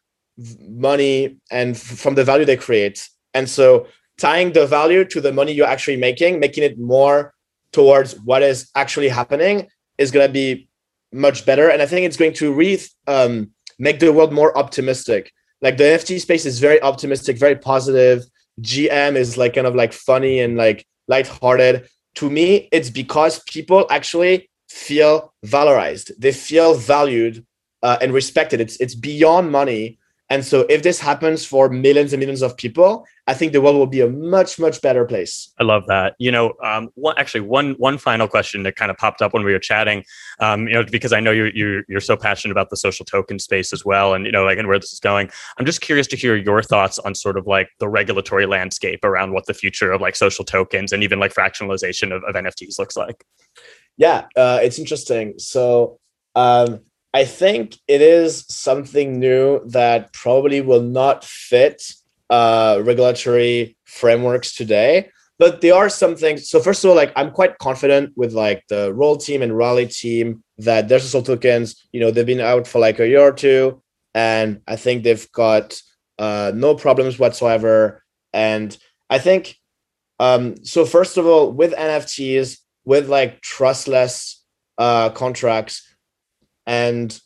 money 0.60 1.38
and 1.52 1.78
from 1.78 2.16
the 2.16 2.24
value 2.24 2.46
they 2.46 2.58
create 2.58 3.08
and 3.36 3.48
so 3.48 3.86
tying 4.18 4.52
the 4.54 4.66
value 4.66 5.06
to 5.06 5.22
the 5.22 5.32
money 5.32 5.52
you're 5.52 5.68
actually 5.68 5.96
making 5.96 6.40
making 6.40 6.64
it 6.64 6.80
more 6.80 7.34
towards 7.72 8.14
what 8.22 8.42
is 8.42 8.70
actually 8.76 9.10
happening 9.10 9.68
is 9.98 10.12
going 10.12 10.26
to 10.26 10.32
be 10.32 10.68
much 11.12 11.46
better. 11.46 11.70
And 11.70 11.82
I 11.82 11.86
think 11.86 12.06
it's 12.06 12.18
going 12.18 12.34
to 12.34 12.54
really 12.54 12.82
um, 13.08 13.52
make 13.78 14.00
the 14.00 14.12
world 14.14 14.34
more 14.34 14.58
optimistic. 14.58 15.32
Like 15.62 15.78
the 15.78 15.84
NFT 15.84 16.20
space 16.20 16.46
is 16.46 16.60
very 16.60 16.82
optimistic, 16.82 17.38
very 17.38 17.56
positive. 17.56 18.26
GM 18.62 19.16
is 19.16 19.38
like 19.38 19.56
kind 19.56 19.68
of 19.68 19.76
like 19.76 19.94
funny 19.94 20.40
and 20.40 20.58
like 20.58 20.86
lighthearted. 21.08 21.88
To 22.16 22.30
me, 22.30 22.70
it's 22.72 22.90
because 22.90 23.42
people 23.44 23.88
actually 23.90 24.50
feel 24.74 25.34
valorized. 25.46 26.12
They 26.18 26.32
feel 26.32 26.74
valued 26.74 27.46
uh, 27.84 27.98
and 28.02 28.12
respected. 28.14 28.60
It's 28.60 28.78
it's 28.78 28.96
beyond 28.96 29.52
money. 29.52 30.00
And 30.34 30.44
so 30.44 30.66
if 30.68 30.82
this 30.82 31.00
happens 31.00 31.46
for 31.46 31.70
millions 31.70 32.12
and 32.12 32.20
millions 32.20 32.42
of 32.42 32.58
people, 32.58 33.06
I 33.28 33.36
think 33.36 33.54
the 33.54 33.62
world 33.62 33.76
will 33.76 33.86
be 33.86 34.02
a 34.02 34.10
much, 34.10 34.58
much 34.58 34.82
better 34.82 35.06
place. 35.06 35.54
I 35.60 35.64
love 35.64 35.86
that. 35.90 36.16
You 36.18 36.32
know, 36.32 36.54
um, 36.64 36.90
one, 36.96 37.14
actually, 37.20 37.42
one 37.42 37.74
one 37.74 38.00
final 38.00 38.28
question 38.28 38.64
that 38.64 38.76
kind 38.76 38.90
of 38.90 38.98
popped 38.98 39.22
up 39.22 39.32
when 39.36 39.44
we 39.44 39.54
were 39.54 39.60
chatting. 39.60 40.04
Um, 40.40 40.68
you 40.68 40.74
know, 40.74 40.86
because 40.86 41.14
I 41.14 41.20
know 41.20 41.30
you're, 41.30 41.52
you're 41.54 41.84
you're 41.88 42.02
so 42.02 42.18
passionate 42.18 42.52
about 42.52 42.72
the 42.72 42.78
social 42.78 43.06
token 43.06 43.38
space 43.38 43.72
as 43.72 43.86
well, 43.86 44.16
and 44.16 44.26
you 44.26 44.32
know, 44.32 44.44
like 44.44 44.58
and 44.58 44.68
where 44.68 44.80
this 44.80 44.92
is 44.92 45.00
going. 45.00 45.30
I'm 45.60 45.68
just 45.68 45.82
curious 45.82 46.08
to 46.08 46.18
hear 46.18 46.36
your 46.36 46.64
thoughts 46.64 46.98
on 46.98 47.14
sort 47.14 47.38
of 47.38 47.46
like 47.46 47.70
the 47.78 47.88
regulatory 47.88 48.48
landscape 48.48 49.06
around 49.06 49.34
what 49.34 49.46
the 49.46 49.54
future 49.54 49.92
of 49.92 50.02
like 50.02 50.16
social 50.16 50.44
tokens 50.44 50.92
and 50.92 51.04
even 51.04 51.20
like 51.20 51.32
fractionalization 51.32 52.12
of, 52.12 52.24
of 52.24 52.34
NFTs 52.34 52.80
looks 52.80 52.98
like. 52.98 53.24
Yeah, 53.98 54.26
uh, 54.36 54.62
it's 54.64 54.80
interesting. 54.80 55.36
So. 55.38 56.00
Um, 56.36 56.80
I 57.14 57.26
think 57.26 57.78
it 57.88 58.02
is 58.02 58.46
something 58.50 59.20
new 59.20 59.62
that 59.68 60.14
probably 60.14 60.62
will 60.62 60.82
not 60.82 61.24
fit 61.24 61.94
uh, 62.30 62.82
regulatory 62.84 63.78
frameworks 63.86 64.56
today. 64.56 65.10
But 65.40 65.62
there 65.62 65.76
are 65.76 65.90
some 65.90 66.16
things. 66.16 66.50
So 66.50 66.60
first 66.60 66.84
of 66.84 66.90
all, 66.90 66.96
like 66.96 67.12
I'm 67.16 67.32
quite 67.32 67.58
confident 67.58 68.14
with 68.16 68.34
like 68.34 68.64
the 68.70 68.94
roll 68.94 69.18
team 69.18 69.42
and 69.42 69.56
rally 69.56 69.88
team 69.88 70.44
that 70.60 70.88
their 70.88 71.00
social 71.00 71.22
tokens, 71.22 71.76
you 71.92 72.00
know, 72.00 72.12
they've 72.12 72.26
been 72.26 72.40
out 72.40 72.68
for 72.68 72.80
like 72.80 73.00
a 73.00 73.08
year 73.08 73.22
or 73.22 73.34
two, 73.34 73.82
and 74.14 74.62
I 74.68 74.76
think 74.76 75.04
they've 75.04 75.32
got 75.32 75.80
uh, 76.20 76.52
no 76.56 76.76
problems 76.76 77.20
whatsoever. 77.20 78.04
And 78.32 78.78
I 79.10 79.20
think 79.20 79.58
um, 80.20 80.64
so. 80.64 80.86
First 80.86 81.18
of 81.18 81.26
all, 81.26 81.52
with 81.52 81.74
NFTs, 81.74 82.60
with 82.86 83.10
like 83.10 83.42
trustless 83.42 84.44
uh, 84.78 85.10
contracts, 85.10 85.93
and 86.66 87.20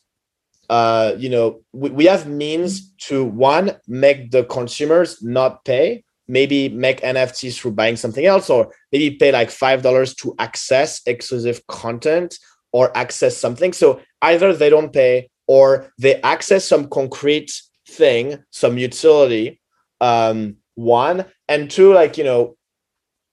uh, 0.70 1.14
you 1.18 1.30
know, 1.30 1.62
we, 1.74 1.90
we 1.90 2.06
have 2.06 2.28
means 2.28 2.92
to 2.98 3.24
one 3.24 3.72
make 3.88 4.32
the 4.32 4.44
consumers 4.46 5.24
not 5.24 5.64
pay, 5.64 6.04
maybe 6.28 6.70
make 6.70 7.00
NFTs 7.02 7.58
through 7.58 7.72
buying 7.72 7.96
something 7.96 8.26
else, 8.26 8.50
or 8.50 8.74
maybe 8.92 9.16
pay 9.16 9.32
like 9.32 9.50
five 9.50 9.82
dollars 9.82 10.14
to 10.16 10.36
access 10.40 11.02
exclusive 11.06 11.66
content 11.68 12.38
or 12.74 12.96
access 12.98 13.38
something. 13.38 13.72
So 13.72 14.02
either 14.22 14.54
they 14.54 14.70
don't 14.70 14.92
pay 14.92 15.30
or 15.48 15.92
they 15.98 16.22
access 16.22 16.66
some 16.66 16.90
concrete 16.90 17.52
thing, 17.88 18.44
some 18.52 18.78
utility. 18.78 19.62
Um, 20.02 20.58
one 20.76 21.26
and 21.48 21.72
two, 21.72 21.94
like 21.94 22.18
you 22.18 22.24
know, 22.24 22.58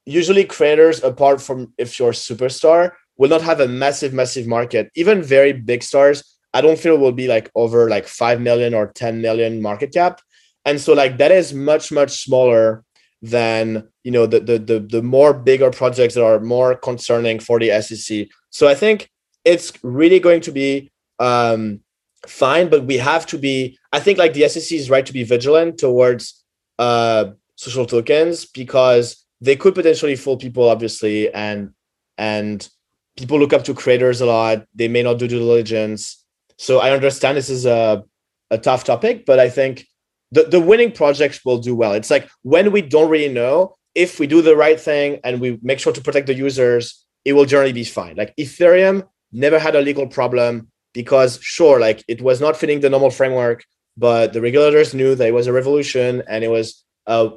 usually 0.06 0.44
creators, 0.44 1.02
apart 1.02 1.42
from 1.42 1.74
if 1.78 1.98
you're 1.98 2.10
a 2.10 2.12
superstar, 2.12 2.92
will 3.16 3.28
not 3.28 3.42
have 3.42 3.60
a 3.60 3.68
massive, 3.68 4.12
massive 4.12 4.46
market. 4.46 4.90
Even 4.96 5.22
very 5.22 5.52
big 5.52 5.82
stars 5.82 6.34
I 6.54 6.60
don't 6.60 6.78
feel 6.78 6.96
will 6.96 7.12
be 7.12 7.26
like 7.26 7.50
over 7.56 7.90
like 7.90 8.06
5 8.06 8.40
million 8.40 8.72
or 8.72 8.86
10 8.86 9.20
million 9.20 9.60
market 9.60 9.92
cap. 9.92 10.20
And 10.64 10.80
so 10.80 10.92
like 10.92 11.18
that 11.18 11.32
is 11.32 11.52
much, 11.52 11.90
much 11.90 12.22
smaller 12.22 12.84
than 13.20 13.88
you 14.02 14.10
know 14.10 14.26
the 14.26 14.38
the 14.38 14.58
the, 14.58 14.80
the 14.80 15.02
more 15.02 15.32
bigger 15.32 15.70
projects 15.70 16.14
that 16.14 16.24
are 16.24 16.40
more 16.40 16.76
concerning 16.76 17.40
for 17.40 17.58
the 17.58 17.70
SEC. 17.82 18.28
So 18.50 18.68
I 18.68 18.74
think 18.74 19.10
it's 19.44 19.72
really 19.82 20.20
going 20.20 20.42
to 20.42 20.52
be 20.52 20.92
um 21.18 21.80
fine, 22.26 22.68
but 22.68 22.84
we 22.84 22.98
have 22.98 23.26
to 23.26 23.38
be 23.38 23.78
I 23.92 24.00
think 24.00 24.18
like 24.18 24.34
the 24.34 24.48
SEC 24.48 24.78
is 24.78 24.90
right 24.90 25.04
to 25.06 25.12
be 25.12 25.24
vigilant 25.24 25.78
towards 25.78 26.44
uh 26.78 27.30
social 27.56 27.86
tokens 27.86 28.44
because 28.44 29.24
they 29.40 29.56
could 29.56 29.74
potentially 29.74 30.16
fool 30.16 30.36
people 30.36 30.68
obviously 30.68 31.32
and 31.32 31.70
and 32.18 32.68
people 33.16 33.38
look 33.38 33.52
up 33.52 33.64
to 33.64 33.74
creators 33.74 34.20
a 34.20 34.26
lot. 34.26 34.66
They 34.74 34.88
may 34.88 35.02
not 35.02 35.18
do 35.18 35.28
due 35.28 35.38
diligence. 35.38 36.24
So 36.58 36.80
I 36.80 36.90
understand 36.90 37.36
this 37.36 37.50
is 37.50 37.66
a, 37.66 38.04
a 38.50 38.58
tough 38.58 38.84
topic, 38.84 39.26
but 39.26 39.38
I 39.38 39.48
think 39.48 39.86
the, 40.30 40.44
the 40.44 40.60
winning 40.60 40.92
projects 40.92 41.44
will 41.44 41.58
do 41.58 41.74
well. 41.74 41.92
It's 41.92 42.10
like 42.10 42.28
when 42.42 42.72
we 42.72 42.82
don't 42.82 43.10
really 43.10 43.32
know, 43.32 43.74
if 43.94 44.18
we 44.18 44.26
do 44.26 44.42
the 44.42 44.56
right 44.56 44.80
thing 44.80 45.20
and 45.24 45.40
we 45.40 45.58
make 45.62 45.78
sure 45.78 45.92
to 45.92 46.00
protect 46.00 46.26
the 46.26 46.34
users, 46.34 47.04
it 47.24 47.32
will 47.32 47.44
generally 47.44 47.72
be 47.72 47.84
fine. 47.84 48.16
Like 48.16 48.34
Ethereum 48.36 49.06
never 49.32 49.58
had 49.58 49.76
a 49.76 49.80
legal 49.80 50.06
problem 50.06 50.68
because 50.92 51.38
sure, 51.40 51.80
like 51.80 52.04
it 52.08 52.20
was 52.22 52.40
not 52.40 52.56
fitting 52.56 52.80
the 52.80 52.90
normal 52.90 53.10
framework, 53.10 53.64
but 53.96 54.32
the 54.32 54.40
regulators 54.40 54.94
knew 54.94 55.14
that 55.14 55.28
it 55.28 55.34
was 55.34 55.46
a 55.46 55.52
revolution 55.52 56.22
and 56.28 56.42
it 56.42 56.50
was 56.50 56.84
uh, 57.06 57.30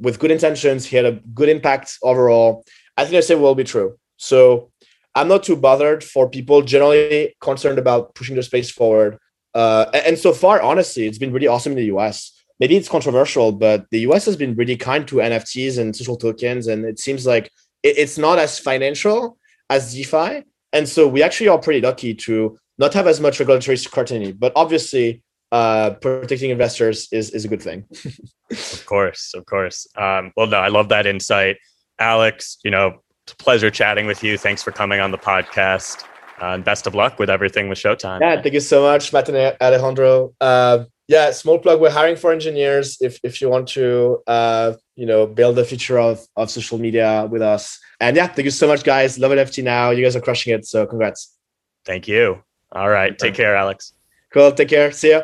with 0.00 0.18
good 0.18 0.30
intentions. 0.30 0.86
He 0.86 0.96
had 0.96 1.04
a 1.04 1.20
good 1.34 1.48
impact 1.48 1.98
overall. 2.02 2.64
I 2.96 3.04
think 3.04 3.16
I 3.16 3.20
say 3.20 3.34
will 3.34 3.54
be 3.54 3.64
true. 3.64 3.98
So 4.16 4.70
I'm 5.14 5.28
not 5.28 5.44
too 5.44 5.56
bothered 5.56 6.02
for 6.02 6.28
people 6.28 6.62
generally 6.62 7.34
concerned 7.40 7.78
about 7.78 8.14
pushing 8.14 8.36
the 8.36 8.42
space 8.42 8.70
forward. 8.70 9.18
Uh, 9.54 9.86
and 9.92 10.18
so 10.18 10.32
far, 10.32 10.60
honestly, 10.60 11.06
it's 11.06 11.18
been 11.18 11.32
really 11.32 11.46
awesome 11.46 11.72
in 11.72 11.78
the 11.78 11.94
US. 11.96 12.32
Maybe 12.58 12.76
it's 12.76 12.88
controversial, 12.88 13.52
but 13.52 13.86
the 13.90 14.00
US 14.00 14.24
has 14.26 14.36
been 14.36 14.54
really 14.54 14.76
kind 14.76 15.06
to 15.08 15.16
NFTs 15.16 15.78
and 15.78 15.94
social 15.94 16.16
tokens. 16.16 16.66
And 16.66 16.84
it 16.84 16.98
seems 16.98 17.26
like 17.26 17.50
it's 17.82 18.18
not 18.18 18.38
as 18.38 18.58
financial 18.58 19.38
as 19.70 19.94
DeFi. 19.94 20.44
And 20.72 20.88
so 20.88 21.06
we 21.06 21.22
actually 21.22 21.48
are 21.48 21.58
pretty 21.58 21.80
lucky 21.80 22.14
to 22.14 22.58
not 22.78 22.94
have 22.94 23.06
as 23.06 23.20
much 23.20 23.38
regulatory 23.38 23.76
scrutiny. 23.76 24.32
But 24.32 24.52
obviously, 24.56 25.22
uh, 25.52 25.90
protecting 26.00 26.50
investors 26.50 27.08
is, 27.12 27.30
is 27.30 27.44
a 27.44 27.48
good 27.48 27.62
thing. 27.62 27.84
of 28.50 28.86
course, 28.86 29.34
of 29.34 29.46
course. 29.46 29.86
Um, 29.96 30.32
well, 30.36 30.48
no, 30.48 30.56
I 30.56 30.68
love 30.68 30.88
that 30.88 31.06
insight. 31.06 31.58
Alex, 32.00 32.58
you 32.64 32.72
know, 32.72 33.03
pleasure 33.38 33.70
chatting 33.70 34.06
with 34.06 34.22
you. 34.22 34.36
Thanks 34.36 34.62
for 34.62 34.70
coming 34.70 35.00
on 35.00 35.10
the 35.10 35.18
podcast. 35.18 36.04
Uh, 36.42 36.46
and 36.46 36.64
best 36.64 36.86
of 36.86 36.94
luck 36.94 37.18
with 37.18 37.30
everything 37.30 37.68
with 37.68 37.78
Showtime. 37.78 38.20
Yeah, 38.20 38.42
thank 38.42 38.54
you 38.54 38.60
so 38.60 38.82
much, 38.82 39.12
Matt 39.12 39.28
and 39.28 39.56
Alejandro. 39.60 40.34
Uh, 40.40 40.84
yeah, 41.06 41.30
small 41.30 41.58
plug. 41.58 41.80
We're 41.80 41.90
hiring 41.90 42.16
for 42.16 42.32
engineers. 42.32 42.98
If 43.00 43.20
if 43.22 43.40
you 43.40 43.48
want 43.48 43.68
to, 43.68 44.22
uh, 44.26 44.72
you 44.96 45.06
know, 45.06 45.26
build 45.26 45.56
the 45.56 45.64
future 45.64 45.98
of 45.98 46.26
of 46.36 46.50
social 46.50 46.78
media 46.78 47.28
with 47.30 47.42
us. 47.42 47.78
And 48.00 48.16
yeah, 48.16 48.26
thank 48.26 48.44
you 48.44 48.50
so 48.50 48.66
much, 48.66 48.82
guys. 48.84 49.18
Love 49.18 49.30
NFT 49.30 49.62
now. 49.62 49.90
You 49.90 50.02
guys 50.02 50.16
are 50.16 50.20
crushing 50.20 50.52
it. 50.52 50.66
So 50.66 50.86
congrats. 50.86 51.36
Thank 51.84 52.08
you. 52.08 52.42
All 52.72 52.88
right, 52.88 53.16
take 53.16 53.34
care, 53.34 53.54
Alex. 53.54 53.92
Cool. 54.32 54.50
Take 54.50 54.68
care. 54.68 54.90
See 54.90 55.10
ya. 55.10 55.22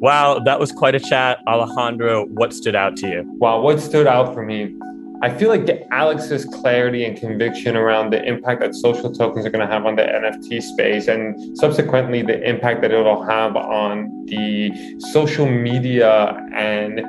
Wow, 0.00 0.40
that 0.40 0.58
was 0.58 0.72
quite 0.72 0.94
a 0.94 1.00
chat, 1.00 1.38
Alejandro. 1.46 2.26
What 2.26 2.52
stood 2.52 2.74
out 2.74 2.96
to 2.96 3.08
you? 3.08 3.22
Wow, 3.38 3.60
what 3.60 3.80
stood 3.80 4.06
out 4.06 4.34
for 4.34 4.44
me? 4.44 4.74
I 5.20 5.30
feel 5.30 5.48
like 5.48 5.86
Alex's 5.90 6.44
clarity 6.44 7.04
and 7.04 7.18
conviction 7.18 7.76
around 7.76 8.12
the 8.12 8.22
impact 8.22 8.60
that 8.60 8.74
social 8.74 9.12
tokens 9.12 9.44
are 9.44 9.50
going 9.50 9.66
to 9.66 9.72
have 9.72 9.84
on 9.84 9.96
the 9.96 10.02
NFT 10.02 10.62
space 10.62 11.08
and 11.08 11.58
subsequently 11.58 12.22
the 12.22 12.40
impact 12.48 12.82
that 12.82 12.92
it'll 12.92 13.24
have 13.24 13.56
on 13.56 14.26
the 14.26 14.70
social 15.12 15.46
media 15.46 16.36
and 16.54 17.00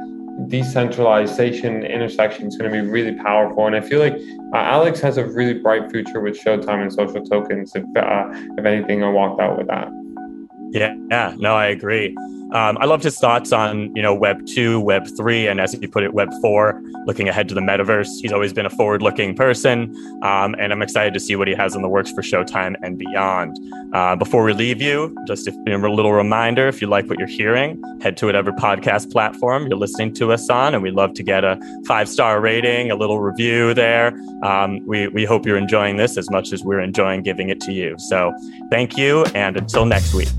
decentralization 0.50 1.84
intersection 1.84 2.48
is 2.48 2.58
going 2.58 2.72
to 2.72 2.82
be 2.82 2.88
really 2.88 3.16
powerful. 3.16 3.68
And 3.68 3.76
I 3.76 3.82
feel 3.82 4.00
like 4.00 4.16
uh, 4.54 4.58
Alex 4.58 5.00
has 5.02 5.18
a 5.18 5.26
really 5.26 5.60
bright 5.60 5.92
future 5.92 6.20
with 6.20 6.36
Showtime 6.40 6.82
and 6.82 6.92
social 6.92 7.24
tokens. 7.24 7.74
If, 7.76 7.84
uh, 7.96 8.30
if 8.58 8.66
anything, 8.66 9.04
I 9.04 9.10
walked 9.10 9.40
out 9.40 9.58
with 9.58 9.68
that. 9.68 9.90
Yeah, 10.72 10.96
yeah, 11.12 11.36
no, 11.38 11.56
I 11.56 11.68
agree. 11.68 12.16
Um, 12.52 12.78
I 12.80 12.86
loved 12.86 13.04
his 13.04 13.18
thoughts 13.18 13.52
on 13.52 13.96
you 13.96 14.02
know 14.02 14.14
Web 14.14 14.46
two, 14.48 14.80
Web 14.80 15.08
three, 15.16 15.48
and 15.48 15.60
as 15.62 15.74
he 15.74 15.88
put 15.88 16.04
it, 16.04 16.14
Web 16.14 16.30
four. 16.42 16.82
Looking 17.06 17.30
ahead 17.30 17.48
to 17.50 17.56
the 17.56 17.62
metaverse, 17.62 18.08
he's 18.22 18.32
always 18.32 18.54
been 18.54 18.66
a 18.66 18.70
forward-looking 18.70 19.36
person, 19.36 19.96
um, 20.22 20.56
and 20.60 20.72
I'm 20.72 20.82
excited 20.82 21.14
to 21.14 21.20
see 21.20 21.36
what 21.36 21.48
he 21.48 21.56
has 21.56 21.74
in 21.74 21.82
the 21.82 21.90
works 21.90 22.12
for 22.12 22.22
Showtime 22.22 22.76
and 22.84 23.00
beyond. 23.00 23.58
Uh, 23.94 24.16
before 24.16 24.44
we 24.44 24.54
leave 24.54 24.82
you, 24.82 25.16
just 25.28 25.48
a 25.48 25.52
little 25.66 26.14
reminder: 26.14 26.68
if 26.68 26.82
you 26.82 26.88
like 26.88 27.08
what 27.08 27.18
you're 27.18 27.28
hearing, 27.28 27.82
head 28.02 28.18
to 28.18 28.26
whatever 28.26 28.52
podcast 28.52 29.12
platform 29.12 29.68
you're 29.68 29.78
listening 29.78 30.14
to 30.16 30.32
us 30.32 30.50
on, 30.50 30.74
and 30.74 30.84
we'd 30.84 30.94
love 30.94 31.14
to 31.14 31.24
get 31.24 31.44
a 31.44 31.60
five-star 31.88 32.42
rating, 32.42 32.92
a 32.92 32.96
little 32.96 33.20
review 33.20 33.74
there. 33.74 34.14
Um, 34.44 34.86
we 34.86 35.08
we 35.08 35.26
hope 35.26 35.46
you're 35.46 35.58
enjoying 35.58 35.98
this 35.98 36.18
as 36.18 36.30
much 36.30 36.52
as 36.54 36.64
we're 36.64 36.82
enjoying 36.82 37.24
giving 37.24 37.50
it 37.50 37.60
to 37.62 37.72
you. 37.72 37.96
So, 37.98 38.34
thank 38.70 38.98
you, 38.98 39.24
and 39.34 39.58
until 39.58 39.86
next 39.86 40.14
week. 40.14 40.30